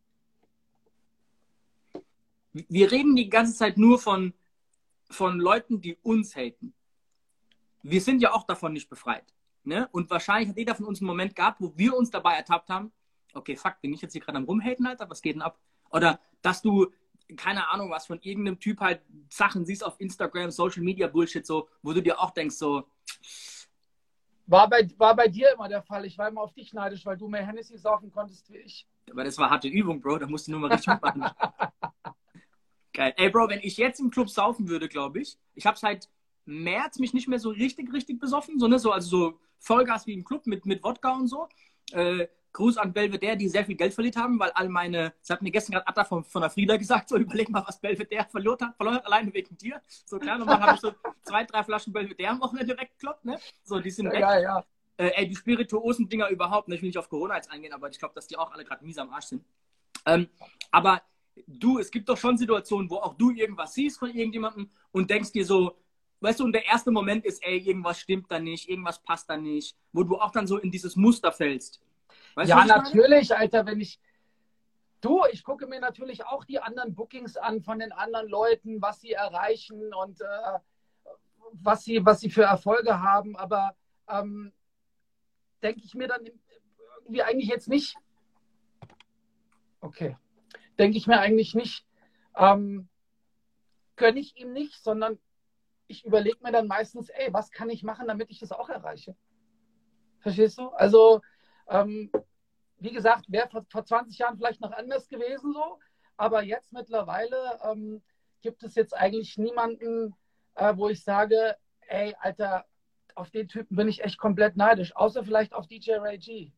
[2.54, 4.34] Wir reden die ganze Zeit nur von,
[5.10, 6.74] von Leuten, die uns haten
[7.90, 9.34] wir sind ja auch davon nicht befreit.
[9.64, 9.88] Ne?
[9.92, 12.92] Und wahrscheinlich hat jeder von uns einen Moment gehabt, wo wir uns dabei ertappt haben,
[13.34, 15.60] okay, fuck, bin ich jetzt hier gerade am Rumhaten, Alter, was geht denn ab?
[15.92, 16.88] Oder dass du,
[17.36, 21.68] keine Ahnung, was von irgendeinem Typ halt Sachen siehst auf Instagram, Social Media Bullshit, so,
[21.82, 22.88] wo du dir auch denkst, so.
[24.46, 26.06] War bei, war bei dir immer der Fall.
[26.06, 28.88] Ich war immer auf dich neidisch, weil du mehr Hennessy saufen konntest wie ich.
[29.12, 30.20] Aber das war harte Übung, Bro.
[30.20, 31.26] Da musst du nur mal richtig mitmachen.
[32.94, 33.14] Geil.
[33.18, 36.10] Ey, Bro, wenn ich jetzt im Club saufen würde, glaube ich, ich habe seit
[36.46, 40.14] März mich nicht mehr so richtig, richtig besoffen, so, ne, so, also so Vollgas wie
[40.14, 41.50] im Club mit, mit Wodka und so.
[41.92, 45.44] Äh, Gruß an Belvedere, die sehr viel Geld verliert haben, weil all meine, das hat
[45.44, 48.70] mir gestern gerade Atta von, von der Frieda gesagt, so überleg mal, was Belvedere verloren
[48.70, 49.80] hat, verloren hat, alleine wegen dir.
[49.88, 50.92] So klar, normal habe ich so
[51.22, 53.40] zwei, drei Flaschen Belvedere am Wochenende weggekloppt, ne?
[53.64, 54.22] So, die sind ja, weg.
[54.22, 54.66] Ja, ja.
[54.98, 56.76] Äh, ey, die Spirituosen-Dinger überhaupt, ne?
[56.76, 58.84] ich will nicht auf Corona jetzt eingehen, aber ich glaube, dass die auch alle gerade
[58.84, 59.46] mies am Arsch sind.
[60.08, 60.28] Ähm,
[60.72, 61.04] aber
[61.46, 65.32] du, es gibt doch schon Situationen, wo auch du irgendwas siehst von irgendjemandem und denkst
[65.32, 65.78] dir so,
[66.22, 69.38] weißt du, und der erste Moment ist, ey, irgendwas stimmt da nicht, irgendwas passt da
[69.38, 71.80] nicht, wo du auch dann so in dieses Muster fällst.
[72.38, 73.36] Weißt ja, natürlich?
[73.36, 74.00] Alter, wenn ich.
[75.02, 79.02] Du, ich gucke mir natürlich auch die anderen Bookings an von den anderen Leuten, was
[79.02, 80.60] sie erreichen und äh,
[81.54, 83.76] was, sie, was sie für Erfolge haben, aber
[84.08, 84.54] ähm,
[85.64, 86.26] denke ich mir dann
[87.02, 87.96] irgendwie eigentlich jetzt nicht.
[89.82, 90.16] Okay.
[90.78, 91.88] Denke ich mir eigentlich nicht.
[92.36, 92.88] Ähm,
[93.96, 95.18] gönne ich ihm nicht, sondern
[95.88, 99.16] ich überlege mir dann meistens, ey, was kann ich machen, damit ich das auch erreiche?
[100.20, 100.68] Verstehst du?
[100.70, 101.22] Also,
[101.70, 102.12] ähm,
[102.80, 105.80] wie gesagt, wäre vor, vor 20 Jahren vielleicht noch anders gewesen so,
[106.16, 108.02] aber jetzt mittlerweile ähm,
[108.42, 110.16] gibt es jetzt eigentlich niemanden,
[110.56, 111.56] äh, wo ich sage,
[111.88, 112.66] ey, Alter,
[113.16, 116.52] auf den Typen bin ich echt komplett neidisch, außer vielleicht auf DJ Ray G.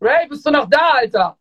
[0.00, 1.38] Ray, bist du noch da, Alter?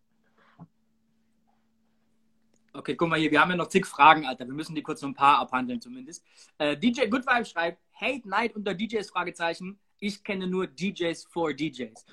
[2.73, 4.45] Okay, guck mal hier, wir haben ja noch zig Fragen, Alter.
[4.45, 6.25] Wir müssen die kurz noch ein paar abhandeln zumindest.
[6.57, 9.77] Äh, DJ Good Vibe schreibt, Hate Night unter DJs, Fragezeichen.
[10.02, 12.06] Ich kenne nur DJs for DJs.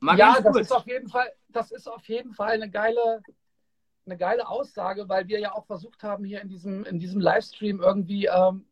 [0.00, 3.22] Mal ja, das ist auf jeden Fall, das ist auf jeden Fall eine geile,
[4.04, 7.80] eine geile Aussage, weil wir ja auch versucht haben, hier in diesem, in diesem Livestream
[7.80, 8.66] irgendwie ähm,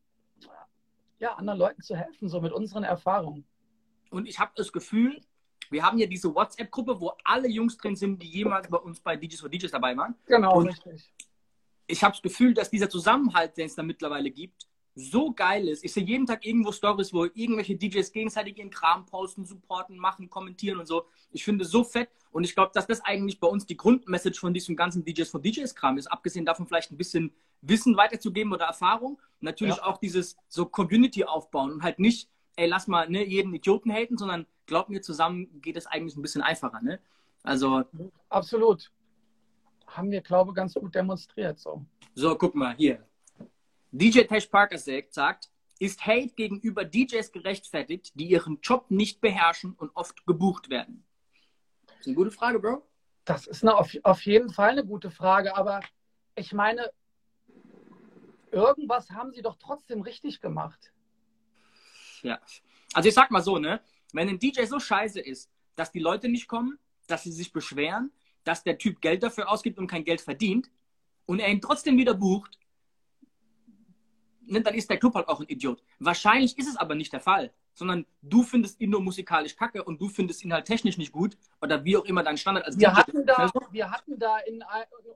[1.18, 3.47] ja, anderen Leuten zu helfen, so mit unseren Erfahrungen.
[4.11, 5.18] Und ich habe das Gefühl,
[5.70, 9.16] wir haben ja diese WhatsApp-Gruppe, wo alle Jungs drin sind, die jemals bei uns bei
[9.16, 10.14] DJs for DJs dabei waren.
[10.26, 11.11] Genau, und richtig.
[11.87, 15.84] Ich habe das Gefühl, dass dieser Zusammenhalt, den es da mittlerweile gibt, so geil ist.
[15.84, 20.30] Ich sehe jeden Tag irgendwo Stories, wo irgendwelche DJs gegenseitig ihren Kram posten, supporten, machen,
[20.30, 21.05] kommentieren und so.
[21.30, 24.55] Ich finde so fett und ich glaube, dass das eigentlich bei uns die Grundmessage von
[24.55, 26.07] diesem ganzen DJs von DJs-Kram ist.
[26.07, 27.30] Abgesehen davon vielleicht ein bisschen
[27.61, 29.20] Wissen weiterzugeben oder Erfahrung.
[29.40, 29.84] Natürlich ja.
[29.84, 34.16] auch dieses so Community aufbauen und halt nicht, ey, lass mal ne, jeden Idioten haten,
[34.16, 36.80] sondern glaub mir, zusammen geht es eigentlich ein bisschen einfacher.
[36.80, 37.01] Ne?
[37.42, 37.84] Also.
[38.30, 38.90] Absolut.
[39.88, 41.59] Haben wir, glaube ich, ganz gut demonstriert.
[41.59, 41.84] So,
[42.14, 43.07] so guck mal hier.
[43.91, 49.91] DJ Tesh Parker sagt, ist Hate gegenüber DJs gerechtfertigt, die ihren Job nicht beherrschen und
[49.95, 51.05] oft gebucht werden?
[51.87, 52.87] Das ist eine gute Frage, Bro.
[53.24, 55.80] Das ist eine, auf, auf jeden Fall eine gute Frage, aber
[56.34, 56.91] ich meine,
[58.51, 60.93] irgendwas haben sie doch trotzdem richtig gemacht.
[62.22, 62.41] Ja.
[62.93, 63.80] Also ich sag mal so, ne?
[64.12, 68.12] Wenn ein DJ so scheiße ist, dass die Leute nicht kommen, dass sie sich beschweren,
[68.45, 70.70] dass der Typ Geld dafür ausgibt und kein Geld verdient
[71.26, 72.59] und er ihn trotzdem wieder bucht,
[74.47, 75.82] dann ist der Club halt auch ein Idiot.
[75.99, 77.53] Wahrscheinlich ist es aber nicht der Fall.
[77.74, 81.36] sondern du findest ihn nur musikalisch kacke und du findest ihn halt technisch nicht gut
[81.61, 84.64] oder wie auch immer dein Standard als Wir hatten da, wir hatten da in,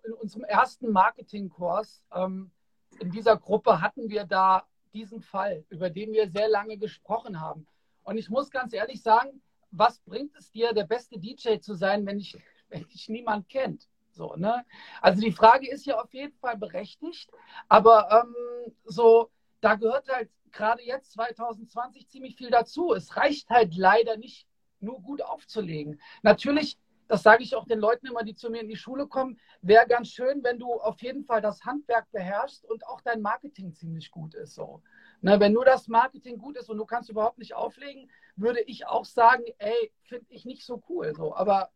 [0.04, 2.50] in unserem ersten Marketingkurs, ähm,
[2.98, 7.66] in dieser Gruppe hatten wir da diesen Fall, über den wir sehr lange gesprochen haben.
[8.02, 12.04] Und ich muss ganz ehrlich sagen, was bringt es dir, der beste DJ zu sein,
[12.06, 12.36] wenn dich,
[12.68, 13.88] wenn dich niemand kennt?
[14.12, 14.64] So, ne?
[15.00, 17.30] Also die Frage ist ja auf jeden Fall berechtigt,
[17.68, 19.30] aber ähm, so,
[19.60, 22.92] da gehört halt gerade jetzt 2020 ziemlich viel dazu.
[22.92, 24.46] Es reicht halt leider nicht
[24.80, 26.00] nur gut aufzulegen.
[26.22, 26.78] Natürlich
[27.10, 29.84] das sage ich auch den Leuten immer, die zu mir in die Schule kommen, wäre
[29.88, 34.12] ganz schön, wenn du auf jeden Fall das Handwerk beherrschst und auch dein Marketing ziemlich
[34.12, 34.54] gut ist.
[34.54, 34.80] So.
[35.20, 38.86] Ne, wenn nur das Marketing gut ist und du kannst überhaupt nicht auflegen, würde ich
[38.86, 41.12] auch sagen, ey, finde ich nicht so cool.
[41.16, 41.34] So.
[41.34, 41.70] Aber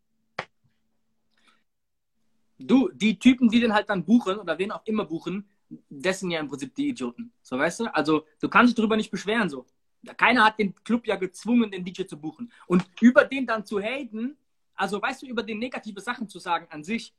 [2.57, 5.47] Du, die Typen, die den halt dann buchen oder wen auch immer buchen,
[5.89, 7.31] das sind ja im Prinzip die Idioten.
[7.41, 7.95] So, weißt du?
[7.95, 9.65] Also, du kannst dich darüber nicht beschweren, so.
[10.17, 12.51] Keiner hat den Club ja gezwungen, den DJ zu buchen.
[12.67, 14.37] Und über den dann zu haten,
[14.75, 17.13] also, weißt du, über den negative Sachen zu sagen an sich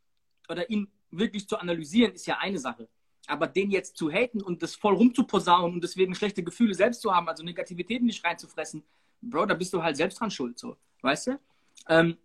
[0.49, 2.89] oder ihn wirklich zu analysieren, ist ja eine Sache.
[3.26, 7.12] Aber den jetzt zu haten und das voll rumzuposaunen und deswegen schlechte Gefühle selbst zu
[7.12, 8.84] haben, also Negativität nicht reinzufressen,
[9.20, 10.76] Bro, da bist du halt selbst dran schuld, so.
[11.03, 11.41] Weißt du?
[11.89, 12.16] Ähm,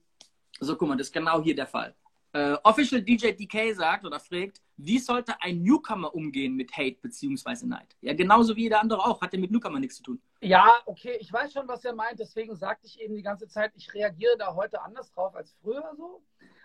[0.59, 1.95] so, guck mal, das ist genau hier der Fall.
[2.33, 7.65] Äh, Official DJ DK sagt oder fragt, wie sollte ein Newcomer umgehen mit Hate bzw.
[7.65, 7.95] Neid?
[7.99, 9.21] Ja, genauso wie jeder andere auch.
[9.21, 10.21] Hat ja mit Newcomer nichts zu tun.
[10.39, 12.19] ja, okay, ich weiß schon, was er meint.
[12.19, 15.93] Deswegen sagte ich eben die ganze Zeit, ich reagiere da heute anders drauf als früher
[15.97, 16.23] so.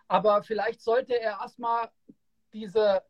[0.08, 1.90] Aber vielleicht sollte er erstmal
[2.52, 3.02] diese,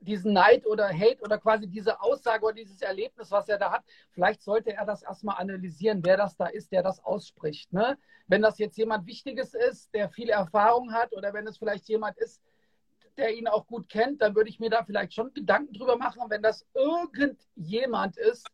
[0.00, 3.84] diesen Neid oder Hate oder quasi diese Aussage oder dieses Erlebnis, was er da hat,
[4.10, 7.72] vielleicht sollte er das erstmal analysieren, wer das da ist, der das ausspricht.
[7.72, 7.98] Ne?
[8.26, 12.16] Wenn das jetzt jemand Wichtiges ist, der viel Erfahrung hat oder wenn es vielleicht jemand
[12.18, 12.40] ist,
[13.16, 16.22] der ihn auch gut kennt, dann würde ich mir da vielleicht schon Gedanken drüber machen.
[16.28, 18.46] Wenn das irgendjemand ist,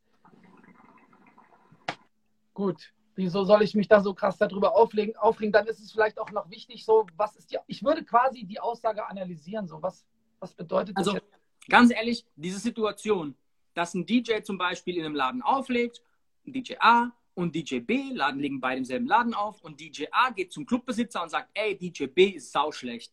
[2.55, 5.53] gut, wieso soll ich mich da so krass darüber auflegen, aufregen?
[5.53, 8.59] Dann ist es vielleicht auch noch wichtig, so, was ist die, ich würde quasi die
[8.59, 10.05] Aussage analysieren, so, was,
[10.41, 11.27] was bedeutet das Also, jetzt?
[11.69, 13.35] ganz ehrlich, diese Situation,
[13.75, 16.03] dass ein DJ zum Beispiel in einem Laden auflegt,
[16.45, 20.31] DJ A und DJ B, Laden liegen beide im selben Laden auf und DJ A
[20.31, 23.13] geht zum Clubbesitzer und sagt, ey, DJ B ist sauschlecht.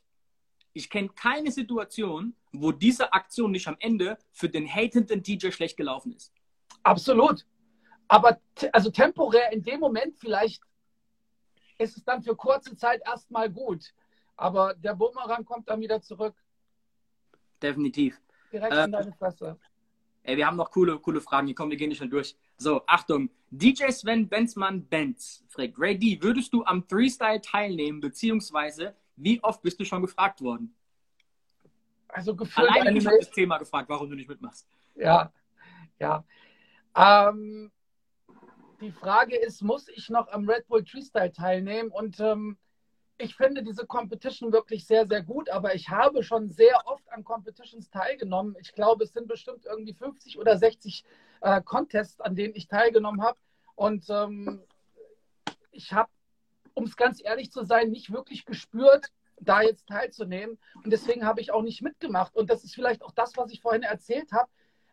[0.74, 5.78] Ich kenne keine Situation, wo diese Aktion nicht am Ende für den hatenden DJ schlecht
[5.78, 6.34] gelaufen ist.
[6.84, 7.46] Absolut.
[8.08, 8.40] Aber
[8.72, 10.62] also temporär in dem Moment vielleicht
[11.78, 13.94] ist es dann für kurze Zeit erstmal gut.
[14.36, 16.36] Aber der Bumerang kommt dann wieder zurück,
[17.64, 18.22] Definitiv.
[18.52, 19.58] direkt Äh, in deine Fresse.
[20.24, 21.48] Ey, wir haben noch coole, coole Fragen.
[21.48, 22.36] Hier kommen, wir gehen nicht schnell durch.
[22.58, 23.30] So, Achtung.
[23.50, 29.62] DJ Sven Benzmann Benz fragt, Ray D, würdest du am Freestyle teilnehmen, beziehungsweise wie oft
[29.62, 30.76] bist du schon gefragt worden?
[32.08, 34.68] Also gefühlt Alleine eine ich habe das Thema gefragt, warum du nicht mitmachst.
[34.96, 35.32] Ja,
[36.00, 36.24] ja.
[36.96, 37.72] Ähm,
[38.82, 41.90] die Frage ist, muss ich noch am Red Bull Freestyle teilnehmen?
[41.90, 42.58] Und ähm,
[43.18, 47.24] ich finde diese Competition wirklich sehr, sehr gut, aber ich habe schon sehr oft an
[47.24, 48.56] Competitions teilgenommen.
[48.60, 51.04] Ich glaube, es sind bestimmt irgendwie 50 oder 60
[51.42, 53.38] äh, Contests, an denen ich teilgenommen habe.
[53.76, 54.64] Und ähm,
[55.72, 56.10] ich habe,
[56.74, 60.58] um es ganz ehrlich zu sein, nicht wirklich gespürt, da jetzt teilzunehmen.
[60.84, 62.36] Und deswegen habe ich auch nicht mitgemacht.
[62.36, 64.50] Und das ist vielleicht auch das, was ich vorhin erzählt habe.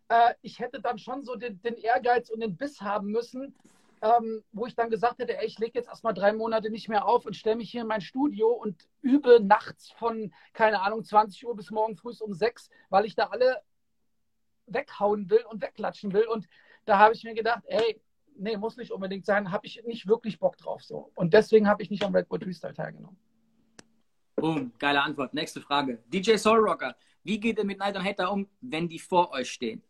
[0.09, 3.55] Äh, ich hätte dann schon so den, den Ehrgeiz und den Biss haben müssen,
[4.03, 7.07] ähm, wo ich dann gesagt hätte, ey, ich lege jetzt erstmal drei Monate nicht mehr
[7.07, 11.47] auf und stelle mich hier in mein Studio und übe nachts von, keine Ahnung, 20
[11.47, 13.63] Uhr bis morgen früh um 6, weil ich da alle
[14.67, 16.27] weghauen will und wegklatschen will.
[16.27, 16.49] Und
[16.87, 18.01] da habe ich mir gedacht, ey,
[18.37, 21.11] nee, muss nicht unbedingt sein, habe ich nicht wirklich Bock drauf so.
[21.15, 23.19] Und deswegen habe ich nicht am Red Bull Freestyle teilgenommen.
[24.37, 25.35] Boom, geile Antwort.
[25.35, 26.03] Nächste Frage.
[26.07, 29.51] DJ Soul Rocker, wie geht ihr mit Neid und Hater um, wenn die vor euch
[29.51, 29.83] stehen?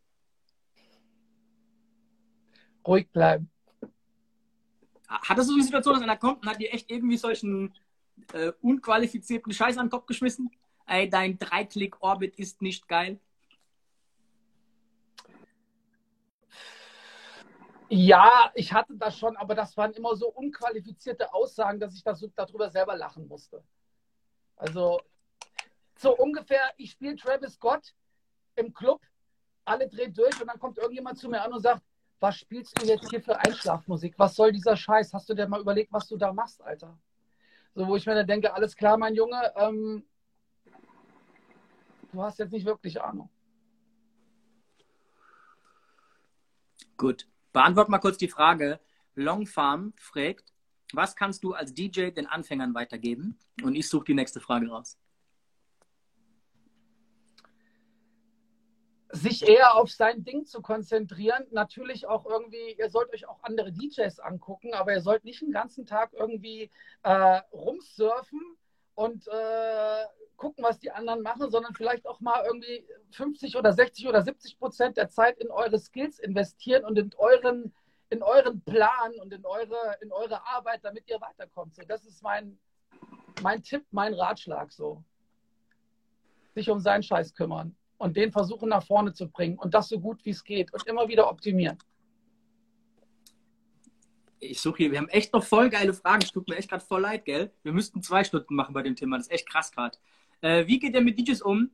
[2.85, 3.49] Ruhig bleiben.
[5.11, 7.75] Hattest du so eine Situation, dass einer kommt und hat dir echt irgendwie solchen
[8.33, 10.51] äh, unqualifizierten Scheiß an den Kopf geschmissen?
[10.87, 13.19] Ey, dein Dreiklick-Orbit ist nicht geil.
[17.89, 22.25] Ja, ich hatte das schon, aber das waren immer so unqualifizierte Aussagen, dass ich das,
[22.37, 23.65] darüber selber lachen musste.
[24.55, 25.01] Also
[25.97, 27.95] so ungefähr, ich spiele Travis Scott
[28.55, 29.01] im Club,
[29.65, 31.83] alle drehen durch und dann kommt irgendjemand zu mir an und sagt,
[32.21, 34.15] was spielst du jetzt hier für Einschlafmusik?
[34.19, 35.13] Was soll dieser Scheiß?
[35.15, 36.99] Hast du dir mal überlegt, was du da machst, Alter?
[37.75, 40.05] So, wo ich mir dann denke, alles klar, mein Junge, ähm,
[42.13, 43.31] du hast jetzt nicht wirklich Ahnung.
[46.97, 47.27] Gut.
[47.53, 48.79] Beantwort mal kurz die Frage.
[49.15, 50.53] Long Farm fragt,
[50.93, 53.39] was kannst du als DJ den Anfängern weitergeben?
[53.63, 54.99] Und ich suche die nächste Frage raus.
[59.13, 61.45] Sich eher auf sein Ding zu konzentrieren.
[61.51, 65.53] Natürlich auch irgendwie, ihr sollt euch auch andere DJs angucken, aber ihr sollt nicht den
[65.53, 66.71] ganzen Tag irgendwie
[67.03, 68.41] äh, rumsurfen
[68.95, 70.05] und äh,
[70.37, 74.59] gucken, was die anderen machen, sondern vielleicht auch mal irgendwie 50 oder 60 oder 70
[74.59, 77.75] Prozent der Zeit in eure Skills investieren und in euren,
[78.11, 81.75] in euren Plan und in eure, in eure Arbeit, damit ihr weiterkommt.
[81.75, 82.59] So, das ist mein,
[83.43, 85.03] mein Tipp, mein Ratschlag so.
[86.55, 90.01] Sich um seinen Scheiß kümmern und den versuchen nach vorne zu bringen und das so
[90.01, 91.79] gut wie es geht und immer wieder optimieren.
[94.41, 96.23] Ich suche hier, wir haben echt noch voll geile Fragen.
[96.23, 97.53] Es tut mir echt gerade voll leid, gell?
[97.63, 99.19] Wir müssten zwei Stunden machen bei dem Thema.
[99.19, 99.99] Das ist echt krass gerade.
[100.41, 101.71] Äh, wie geht ihr mit DJs um?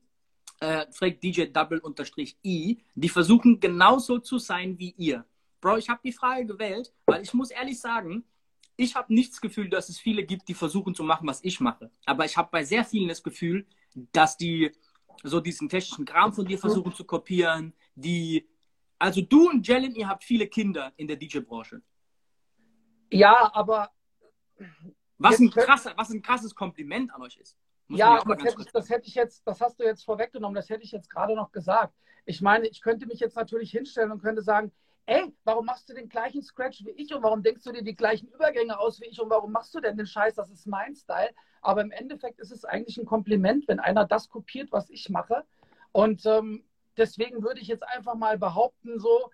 [0.59, 5.25] Äh, fragt DJ Double unterstrich I, die versuchen genauso zu sein wie ihr.
[5.61, 8.25] Bro, ich habe die Frage gewählt, weil ich muss ehrlich sagen,
[8.77, 11.61] ich habe nicht das Gefühl, dass es viele gibt, die versuchen zu machen, was ich
[11.61, 11.91] mache.
[12.05, 13.65] Aber ich habe bei sehr vielen das Gefühl,
[14.13, 14.73] dass die
[15.23, 18.49] so diesen technischen Kram von dir versuchen zu kopieren, die
[18.99, 21.83] also du und Jalen, ihr habt viele Kinder in der DJ-Branche.
[23.11, 23.91] Ja, aber
[25.19, 27.57] was ein, krasser, was ein krasses Kompliment an euch ist.
[27.89, 30.69] Muss ja, das hätte, ich, das hätte ich jetzt, das hast du jetzt vorweggenommen, das
[30.71, 31.95] hätte ich jetzt gerade noch gesagt.
[32.25, 34.73] Ich meine, ich könnte mich jetzt natürlich hinstellen und könnte sagen,
[35.07, 37.95] ey, warum machst du den gleichen Scratch wie ich und warum denkst du dir die
[37.95, 40.95] gleichen Übergänge aus wie ich und warum machst du denn den Scheiß, das ist mein
[40.95, 41.31] Style.
[41.63, 45.45] Aber im Endeffekt ist es eigentlich ein Kompliment, wenn einer das kopiert, was ich mache.
[45.93, 46.65] Und ähm,
[46.97, 49.31] deswegen würde ich jetzt einfach mal behaupten, so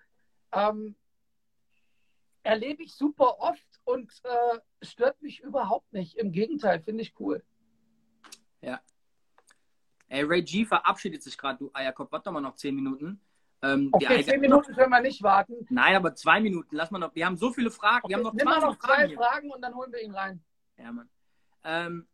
[0.51, 0.95] ähm,
[2.43, 6.17] erlebe ich super oft und äh, stört mich überhaupt nicht.
[6.17, 7.43] Im Gegenteil, finde ich cool.
[8.61, 8.79] Ja.
[10.07, 12.11] Ey, Ray G verabschiedet sich gerade, du Eierkopf.
[12.11, 13.19] Warte mal noch zehn Minuten.
[13.63, 15.65] Ähm, okay, zehn Minuten können wir nicht warten.
[15.69, 16.75] Nein, aber zwei Minuten.
[16.75, 17.15] Lass mal noch.
[17.15, 18.03] Wir haben so viele Fragen.
[18.03, 20.13] Okay, wir haben noch, nimm mal noch zwei Fragen, Fragen und dann holen wir ihn
[20.13, 20.43] rein.
[20.77, 21.09] Ja, Mann.
[21.63, 22.07] Ähm,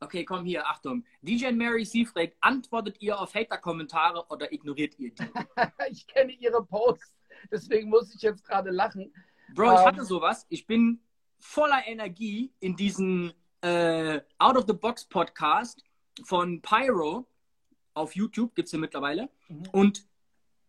[0.00, 1.04] okay, komm hier, Achtung.
[1.22, 2.04] DJ Mary C.
[2.04, 5.24] fragt, antwortet ihr auf Hater-Kommentare oder ignoriert ihr die?
[5.90, 7.14] ich kenne ihre Posts,
[7.52, 9.14] deswegen muss ich jetzt gerade lachen.
[9.54, 10.46] Bro, ich um, hatte ähm, sowas.
[10.48, 11.00] Ich bin
[11.38, 15.84] voller Energie in diesen äh, Out of the Box Podcast
[16.24, 17.28] von Pyro
[17.94, 19.28] auf YouTube, gibt es ja mittlerweile.
[19.48, 19.68] Mhm.
[19.70, 20.08] Und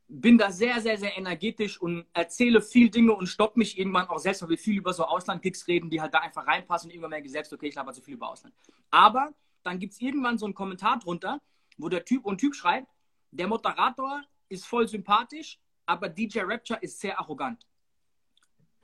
[0.09, 4.17] bin da sehr, sehr, sehr energetisch und erzähle viel Dinge und stopp mich irgendwann auch
[4.17, 7.11] selbst, weil wir viel über so Ausland-Gigs reden, die halt da einfach reinpassen und irgendwann
[7.11, 8.55] merke ich selbst, okay, ich laber zu viel über Ausland.
[8.89, 11.39] Aber dann gibt es irgendwann so einen Kommentar drunter,
[11.77, 12.87] wo der Typ und Typ schreibt,
[13.31, 17.67] der Moderator ist voll sympathisch, aber DJ Rapture ist sehr arrogant.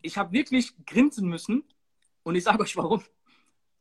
[0.04, 1.64] Ich habe wirklich grinsen müssen
[2.22, 3.04] und ich sage euch warum.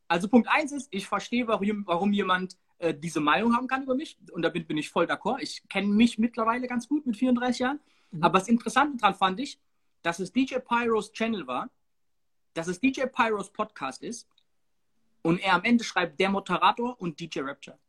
[0.07, 3.95] Also Punkt 1 ist, ich verstehe, warum, warum jemand äh, diese Meinung haben kann über
[3.95, 4.17] mich.
[4.31, 5.39] Und da bin, bin ich voll d'accord.
[5.41, 7.79] Ich kenne mich mittlerweile ganz gut mit 34 Jahren.
[8.11, 8.23] Mhm.
[8.23, 9.59] Aber das Interessante daran fand ich,
[10.01, 11.69] dass es DJ Pyros Channel war,
[12.53, 14.27] dass es DJ Pyros Podcast ist
[15.21, 17.79] und er am Ende schreibt der Moderator und DJ Rapture.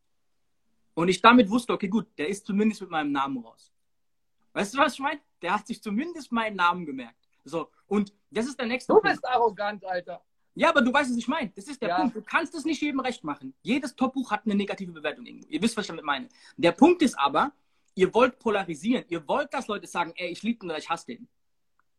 [0.94, 3.70] Und ich damit wusste, okay, gut, der ist zumindest mit meinem Namen raus.
[4.54, 5.20] Weißt du, was ich meine?
[5.42, 7.28] Der hat sich zumindest meinen Namen gemerkt.
[7.44, 9.36] So, und das ist der nächste Du bist Punkt.
[9.36, 10.24] arrogant, Alter.
[10.56, 11.50] Ja, aber du weißt, was ich meine.
[11.54, 11.98] Das ist der ja.
[11.98, 12.16] Punkt.
[12.16, 13.52] Du kannst es nicht jedem recht machen.
[13.62, 15.46] Jedes Topbuch hat eine negative Bewertung irgendwo.
[15.48, 16.28] Ihr wisst, was ich damit meine.
[16.56, 17.52] Der Punkt ist aber,
[17.94, 19.04] ihr wollt polarisieren.
[19.08, 21.28] Ihr wollt, dass Leute sagen, ey, ich liebe den oder ich hasse den.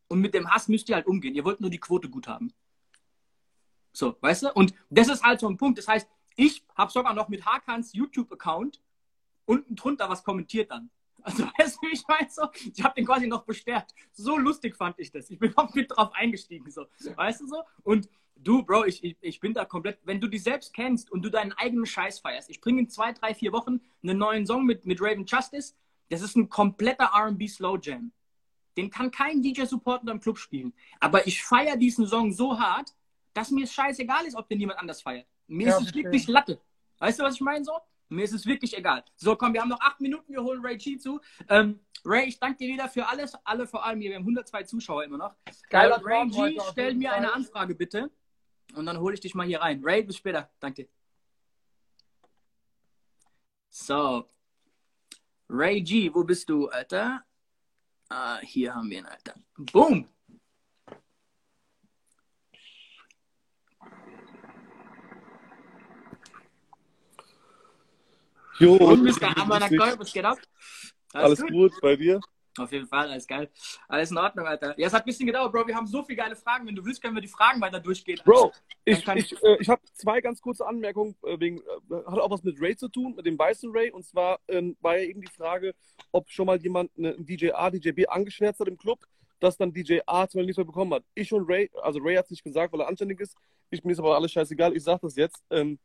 [0.07, 1.35] Und mit dem Hass müsst ihr halt umgehen.
[1.35, 2.51] Ihr wollt nur die Quote gut haben.
[3.93, 4.53] So, weißt du?
[4.53, 5.77] Und das ist halt so ein Punkt.
[5.77, 8.81] Das heißt, ich habe sogar noch mit Hakans YouTube-Account
[9.45, 10.89] unten drunter was kommentiert dann.
[11.21, 12.29] Also, weißt du, wie ich meine?
[12.29, 13.93] So, ich habe den quasi noch bestärkt.
[14.13, 15.29] So lustig fand ich das.
[15.29, 16.71] Ich bin auch mit drauf eingestiegen.
[16.71, 16.87] So.
[17.15, 17.63] Weißt du so?
[17.83, 18.09] Und
[18.43, 19.99] Du, Bro, ich, ich, ich bin da komplett.
[20.03, 23.13] Wenn du dich selbst kennst und du deinen eigenen Scheiß feierst, ich bringe in zwei,
[23.13, 25.73] drei, vier Wochen einen neuen Song mit, mit Raven Justice.
[26.09, 28.11] Das ist ein kompletter RB Slow Jam.
[28.77, 30.73] Den kann kein DJ supporten im Club spielen.
[30.99, 32.93] Aber ich feiere diesen Song so hart,
[33.33, 35.27] dass mir es scheißegal ist, ob den jemand anders feiert.
[35.47, 36.61] Mir ja, ist es wirklich Latte.
[36.99, 37.73] Weißt du, was ich meine so?
[38.09, 39.03] Mir ist es wirklich egal.
[39.15, 41.19] So, komm, wir haben noch acht Minuten, wir holen Ray Chi zu.
[41.49, 44.11] Ähm, Ray, ich danke dir wieder für alles, alle vor allem hier.
[44.11, 45.35] Wir haben 102 Zuschauer immer noch.
[45.69, 48.09] Geiler äh, Ray G, stell mir eine Anfrage bitte.
[48.75, 49.81] Und dann hole ich dich mal hier rein.
[49.83, 50.49] Ray, bis später.
[50.59, 50.87] Danke.
[53.69, 54.29] So.
[55.49, 57.23] Ray G, wo bist du, Alter?
[58.09, 59.35] Ah, hier haben wir ihn, Alter.
[59.57, 60.07] Boom!
[68.59, 69.37] Jo, und Mr.
[69.37, 70.39] Amanakoy, was geht ab?
[71.13, 71.51] Alles, Alles gut?
[71.51, 72.19] gut bei dir?
[72.57, 73.49] Auf jeden Fall, alles geil.
[73.87, 74.77] Alles in Ordnung, Alter.
[74.79, 75.67] Ja, es hat ein bisschen gedauert, Bro.
[75.67, 76.67] Wir haben so viele geile Fragen.
[76.67, 78.19] Wenn du willst, können wir die Fragen weiter durchgehen.
[78.23, 78.51] Bro,
[78.85, 81.15] ich, ich, ich, äh, ich habe zwei ganz kurze Anmerkungen.
[81.23, 83.91] Äh, wegen, äh, hat auch was mit Ray zu tun, mit dem weißen Ray.
[83.91, 85.73] Und zwar ähm, war ja eben die Frage,
[86.11, 88.99] ob schon mal jemand einen DJ A, DJ B angeschwärzt hat im Club,
[89.39, 91.03] dass dann DJ A zum Beispiel nichts mehr bekommen hat.
[91.13, 93.35] Ich und Ray, also Ray hat es nicht gesagt, weil er anständig ist.
[93.69, 94.75] Ich, mir ist aber alles scheißegal.
[94.75, 95.43] Ich sage das jetzt.
[95.49, 95.79] Ähm,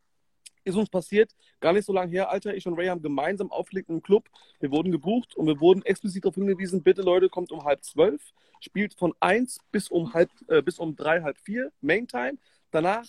[0.64, 2.54] ist uns passiert, gar nicht so lange her, Alter.
[2.54, 4.28] Ich und Ray haben gemeinsam aufgelegt im Club.
[4.60, 8.32] Wir wurden gebucht und wir wurden explizit darauf hingewiesen, bitte Leute, kommt um halb zwölf,
[8.60, 12.38] spielt von eins bis um halb, äh, bis um drei, halb vier, Main Time.
[12.70, 13.06] Danach,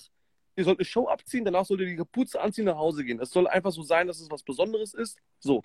[0.56, 3.20] ihr sollt eine Show abziehen, danach sollt ihr die Kapuze anziehen, nach Hause gehen.
[3.20, 5.18] Es soll einfach so sein, dass es was Besonderes ist.
[5.40, 5.64] So.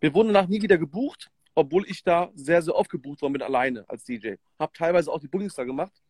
[0.00, 3.42] Wir wurden danach nie wieder gebucht, obwohl ich da sehr, sehr oft gebucht worden bin,
[3.42, 4.34] alleine als DJ.
[4.58, 6.02] Hab teilweise auch die Bookings da gemacht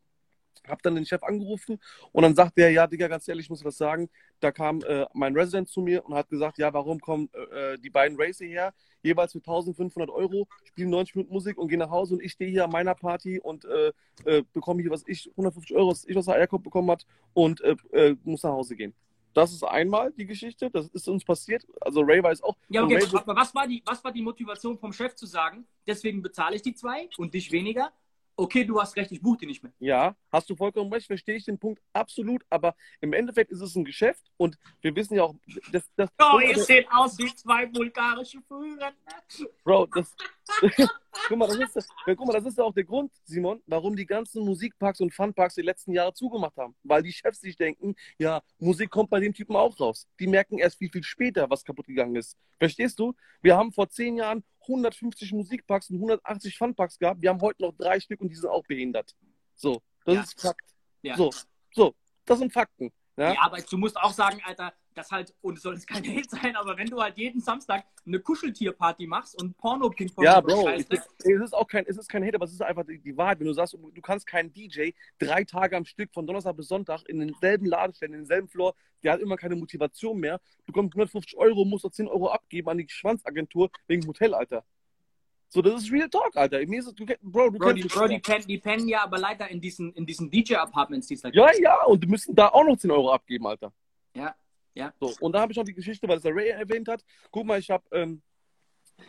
[0.68, 1.78] hab dann den Chef angerufen
[2.12, 4.08] und dann sagt der, ja, Digga, ganz ehrlich, ich muss was sagen.
[4.40, 7.78] Da kam äh, mein Resident zu mir und hat gesagt, ja, warum kommen äh, äh
[7.78, 11.90] die beiden Racer her, jeweils für 1500 Euro, spielen 90 Minuten Musik und gehen nach
[11.90, 13.92] Hause und ich stehe hier an meiner Party und äh,
[14.24, 17.60] äh bekomme hier, was ich, 150 Euro, was ich aus der Eierkopf bekommen hat und
[17.60, 18.94] äh, muss nach Hause gehen.
[19.36, 21.66] Das ist einmal die Geschichte, das ist uns passiert.
[21.82, 22.56] Also Ray weiß auch.
[22.70, 26.22] Ja, okay, aber was war, die, was war die Motivation vom Chef zu sagen, deswegen
[26.22, 27.92] bezahle ich die zwei und dich weniger?
[28.36, 29.72] Okay, du hast recht, ich buche die nicht mehr.
[29.78, 33.74] Ja, hast du vollkommen recht, verstehe ich den Punkt absolut, aber im Endeffekt ist es
[33.74, 35.34] ein Geschäft und wir wissen ja auch,
[35.72, 36.10] dass das.
[36.18, 38.92] Oh, ihr seht aus wie zwei bulgarische Führer.
[39.64, 40.14] Bro, das.
[41.28, 43.96] guck, mal, das ist, das, guck mal, das ist ja auch der Grund, Simon, warum
[43.96, 46.74] die ganzen Musikparks und Funparks die letzten Jahre zugemacht haben.
[46.82, 50.06] Weil die Chefs sich denken, ja, Musik kommt bei dem Typen auch raus.
[50.20, 52.36] Die merken erst viel, viel später, was kaputt gegangen ist.
[52.58, 53.14] Verstehst du?
[53.42, 57.22] Wir haben vor zehn Jahren 150 Musikparks und 180 Funparks gehabt.
[57.22, 59.14] Wir haben heute noch drei Stück und die sind auch behindert.
[59.54, 60.22] So, das ja.
[60.22, 60.74] ist Fakt.
[61.02, 61.16] Ja.
[61.16, 61.30] So,
[61.72, 61.94] so,
[62.24, 62.92] das sind Fakten.
[63.16, 63.34] Ja?
[63.34, 66.28] ja, aber du musst auch sagen, Alter, das halt, und es soll jetzt kein Hate
[66.28, 70.68] sein, aber wenn du halt jeden Samstag eine Kuscheltierparty machst und porno ping Ja, Bro,
[70.70, 72.98] es ist, es ist, auch kein, es ist kein Hate, aber es ist einfach die,
[72.98, 73.38] die, Wahrheit.
[73.38, 77.02] Wenn du sagst, du kannst keinen DJ drei Tage am Stück von Donnerstag bis Sonntag
[77.08, 80.94] in denselben Laden stellen, in denselben Floor, der hat immer keine Motivation mehr, Du bekommst
[80.94, 84.64] 150 Euro, musst noch 10 Euro abgeben an die Schwanzagentur wegen Hotel, Alter.
[85.48, 86.66] So, das ist Real Talk, Alter.
[86.66, 89.48] Mir ist, du, Bro, du Bro, die, Bro die, pennen, die pennen ja aber leider
[89.48, 91.36] in diesen, in diesen DJ-Apartments, die es da gibt.
[91.36, 93.72] Ja, ja, und die müssen da auch noch 10 Euro abgeben, Alter.
[94.14, 94.34] Ja,
[94.76, 94.92] ja.
[95.00, 97.02] So, und da habe ich noch die Geschichte, weil es der Ray erwähnt hat.
[97.30, 98.22] Guck mal, ich habe, ähm,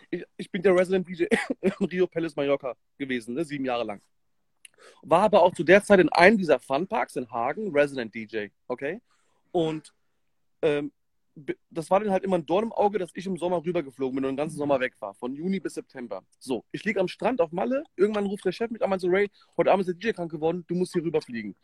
[0.10, 1.26] ich, ich, bin der Resident DJ
[1.62, 4.02] in Rio Palace Mallorca gewesen, ne, sieben Jahre lang.
[5.02, 9.02] War aber auch zu der Zeit in einem dieser Funparks in Hagen Resident DJ, okay?
[9.52, 9.94] Und
[10.62, 10.92] ähm,
[11.70, 14.26] das war dann halt immer ein Dorn im Auge, dass ich im Sommer rübergeflogen bin
[14.26, 16.24] und den ganzen Sommer weg war, von Juni bis September.
[16.40, 19.10] So, ich liege am Strand auf Malle, irgendwann ruft der Chef mich an, meint so,
[19.10, 21.56] Ray, heute Abend ist der DJ krank geworden, du musst hier rüberfliegen.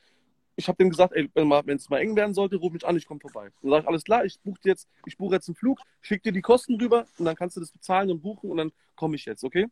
[0.56, 3.20] Ich habe dem gesagt, wenn es mal eng werden sollte, ruf mich an, ich komme
[3.20, 3.50] vorbei.
[3.62, 6.32] Dann sage ich, alles klar, ich buche jetzt, ich buche jetzt einen Flug, schick dir
[6.32, 9.26] die Kosten rüber und dann kannst du das bezahlen und buchen und dann komme ich
[9.26, 9.68] jetzt, okay?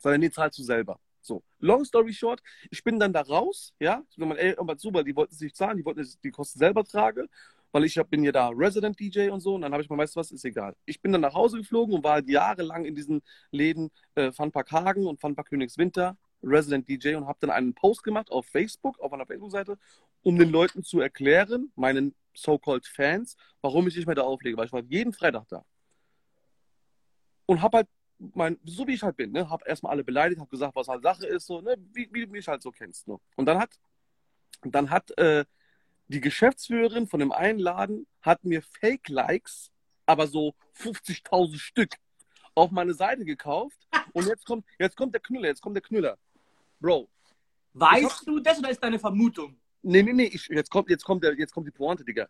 [0.00, 1.00] Sondern nee, zahlst du selber.
[1.22, 5.32] So, long story short, ich bin dann da raus, ja, man, ey, super, die wollten
[5.32, 7.28] es nicht zahlen, die wollten die Kosten selber tragen
[7.74, 9.56] weil ich bin ja da Resident DJ und so.
[9.56, 10.76] Und dann habe ich mal, weißt du was, ist egal.
[10.86, 14.70] Ich bin dann nach Hause geflogen und war halt jahrelang in diesen Läden äh, Funpark
[14.70, 19.12] Hagen und Funpark Königswinter Resident DJ und habe dann einen Post gemacht auf Facebook, auf
[19.12, 19.78] einer Facebook-Seite,
[20.22, 24.66] um den Leuten zu erklären, meinen so-called Fans, warum ich nicht mehr da auflege, weil
[24.66, 25.64] ich war jeden Freitag da.
[27.46, 27.88] Und habe halt
[28.18, 31.02] mein, so wie ich halt bin, ne, habe erstmal alle beleidigt, habe gesagt, was halt
[31.02, 33.06] Sache ist, so, ne, wie, wie du mich halt so kennst.
[33.08, 33.18] Ne.
[33.36, 33.70] Und dann hat,
[34.62, 35.44] dann hat äh,
[36.08, 39.70] die Geschäftsführerin von dem einen Laden hat mir Fake-Likes,
[40.06, 41.94] aber so 50.000 Stück,
[42.54, 43.78] auf meine Seite gekauft.
[44.12, 46.18] Und jetzt kommt, jetzt kommt der Knüller, jetzt kommt der Knüller.
[46.84, 47.08] Bro.
[47.72, 49.56] Weißt hab, du das oder ist deine Vermutung?
[49.80, 52.28] Nee, nee, nee, ich, jetzt, kommt, jetzt, kommt der, jetzt kommt die Pointe, Digga.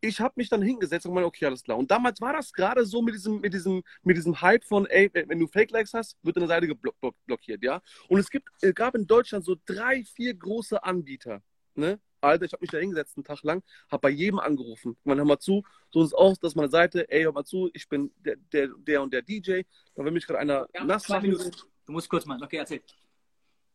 [0.00, 1.76] Ich habe mich dann hingesetzt und meinte, okay, alles klar.
[1.76, 5.10] Und damals war das gerade so mit diesem, mit, diesem, mit diesem Hype von, ey,
[5.12, 7.82] wenn du Fake-Likes hast, wird deine Seite geblockiert, ja?
[8.08, 11.42] Und es gibt, es gab in Deutschland so drei, vier große Anbieter,
[11.74, 12.00] ne?
[12.22, 14.96] Alter, ich habe mich da hingesetzt einen Tag lang, habe bei jedem angerufen.
[15.04, 17.86] Man hör mal zu, so ist auch, dass meine Seite, ey, hör mal zu, ich
[17.86, 19.62] bin der, der, der und der DJ.
[19.94, 21.50] Da will mich gerade einer ja, nass Minuten.
[21.84, 22.82] Du musst kurz mal, okay, erzähl.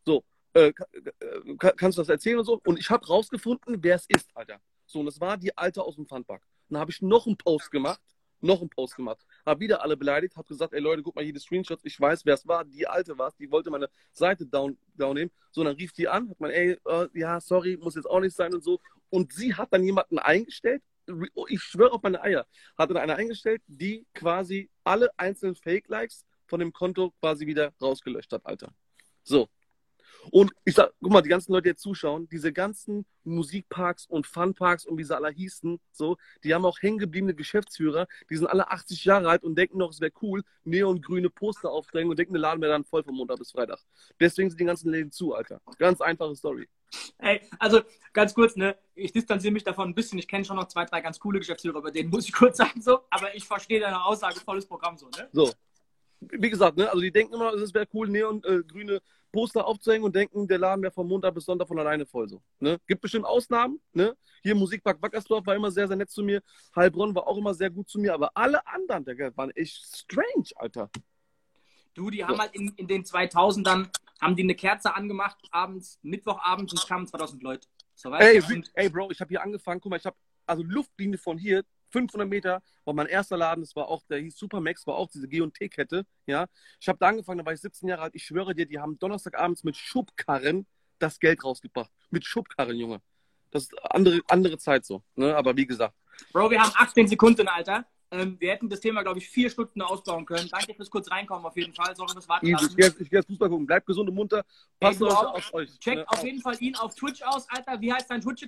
[0.05, 0.71] So, äh,
[1.57, 2.61] kannst du das erzählen und so?
[2.65, 4.59] Und ich habe rausgefunden, wer es ist, Alter.
[4.85, 6.43] So, und es war die Alte aus dem Funpark.
[6.69, 8.01] Dann habe ich noch einen Post gemacht
[8.45, 9.25] noch einen Post gemacht.
[9.45, 12.25] Habe wieder alle beleidigt, habe gesagt, ey Leute, guck mal hier die Screenshots, ich weiß,
[12.25, 15.31] wer es war, die alte war es, die wollte meine Seite down, down nehmen.
[15.51, 18.35] So, dann rief die an, hat man, ey, uh, ja, sorry, muss jetzt auch nicht
[18.35, 18.79] sein und so.
[19.09, 20.81] Und sie hat dann jemanden eingestellt,
[21.47, 22.47] ich schwöre auf meine Eier,
[22.77, 28.31] hat dann eine eingestellt, die quasi alle einzelnen Fake-Likes von dem Konto quasi wieder rausgelöscht
[28.31, 28.73] hat, Alter.
[29.23, 29.49] So,
[30.31, 34.27] und ich sag, guck mal, die ganzen Leute, die jetzt zuschauen, diese ganzen Musikparks und
[34.27, 38.69] Funparks und wie sie alle hießen, so, die haben auch hängengebliebene Geschäftsführer, die sind alle
[38.71, 42.41] 80 Jahre alt und denken noch, es wäre cool, neongrüne Poster aufdrängen und denken, der
[42.41, 43.79] Laden wäre dann voll von Montag bis Freitag.
[44.19, 45.61] Deswegen sind die ganzen Läden zu, Alter.
[45.77, 46.67] Ganz einfache Story.
[47.17, 47.81] Ey, also
[48.13, 50.19] ganz kurz, ne, ich distanziere mich davon ein bisschen.
[50.19, 52.81] Ich kenne schon noch zwei, drei ganz coole Geschäftsführer, bei denen muss ich kurz sagen
[52.81, 55.29] so, aber ich verstehe deine Aussage, volles Programm so, ne?
[55.31, 55.51] So.
[56.19, 59.01] Wie gesagt, ne, also die denken immer, es wäre cool, neon äh, grüne
[59.31, 62.41] Poster aufzuhängen und denken, der Laden wäre von Montag bis Sonntag von alleine voll so.
[62.59, 62.79] Ne?
[62.87, 64.15] Gibt bestimmt Ausnahmen, ne?
[64.41, 66.41] Hier Musikpark Wackersdorf war immer sehr, sehr nett zu mir.
[66.75, 70.45] Heilbronn war auch immer sehr gut zu mir, aber alle anderen, der waren echt strange,
[70.55, 70.89] Alter.
[71.95, 73.89] Du, die haben halt in, in den 2000ern,
[74.21, 77.67] haben die eine Kerze angemacht, abends, Mittwochabend und es kamen 2000 Leute.
[77.95, 78.41] So, Ey,
[78.73, 81.63] ey, Bro, ich habe hier angefangen, guck mal, ich habe also Luftlinie von hier
[81.95, 85.29] 500 Meter war mein erster Laden, das war auch, der hieß Supermax, war auch diese
[85.29, 86.45] G&T-Kette, ja.
[86.81, 88.99] Ich habe da angefangen, da war ich 17 Jahre alt, ich schwöre dir, die haben
[88.99, 90.67] Donnerstagabends mit Schubkarren
[90.99, 91.89] das Geld rausgebracht.
[92.09, 93.01] Mit Schubkarren, Junge.
[93.51, 95.95] Das ist andere, andere Zeit so, ne, aber wie gesagt.
[96.33, 97.85] Bro, wir haben 18 Sekunden, Alter.
[98.11, 100.47] Ähm, wir hätten das Thema, glaube ich, vier Stunden ausbauen können.
[100.49, 101.95] Danke fürs kurz reinkommen auf jeden Fall.
[101.95, 102.67] Sorry fürs Warten Ich, lassen.
[102.69, 104.45] ich gehe jetzt, ich geh jetzt Fußball gucken, bleibt gesund und munter,
[104.79, 105.79] passt du auf, auf euch.
[105.79, 106.05] Check ne?
[106.07, 107.79] auf jeden Fall ihn auf Twitch aus, Alter.
[107.81, 108.43] Wie heißt dein Twitch?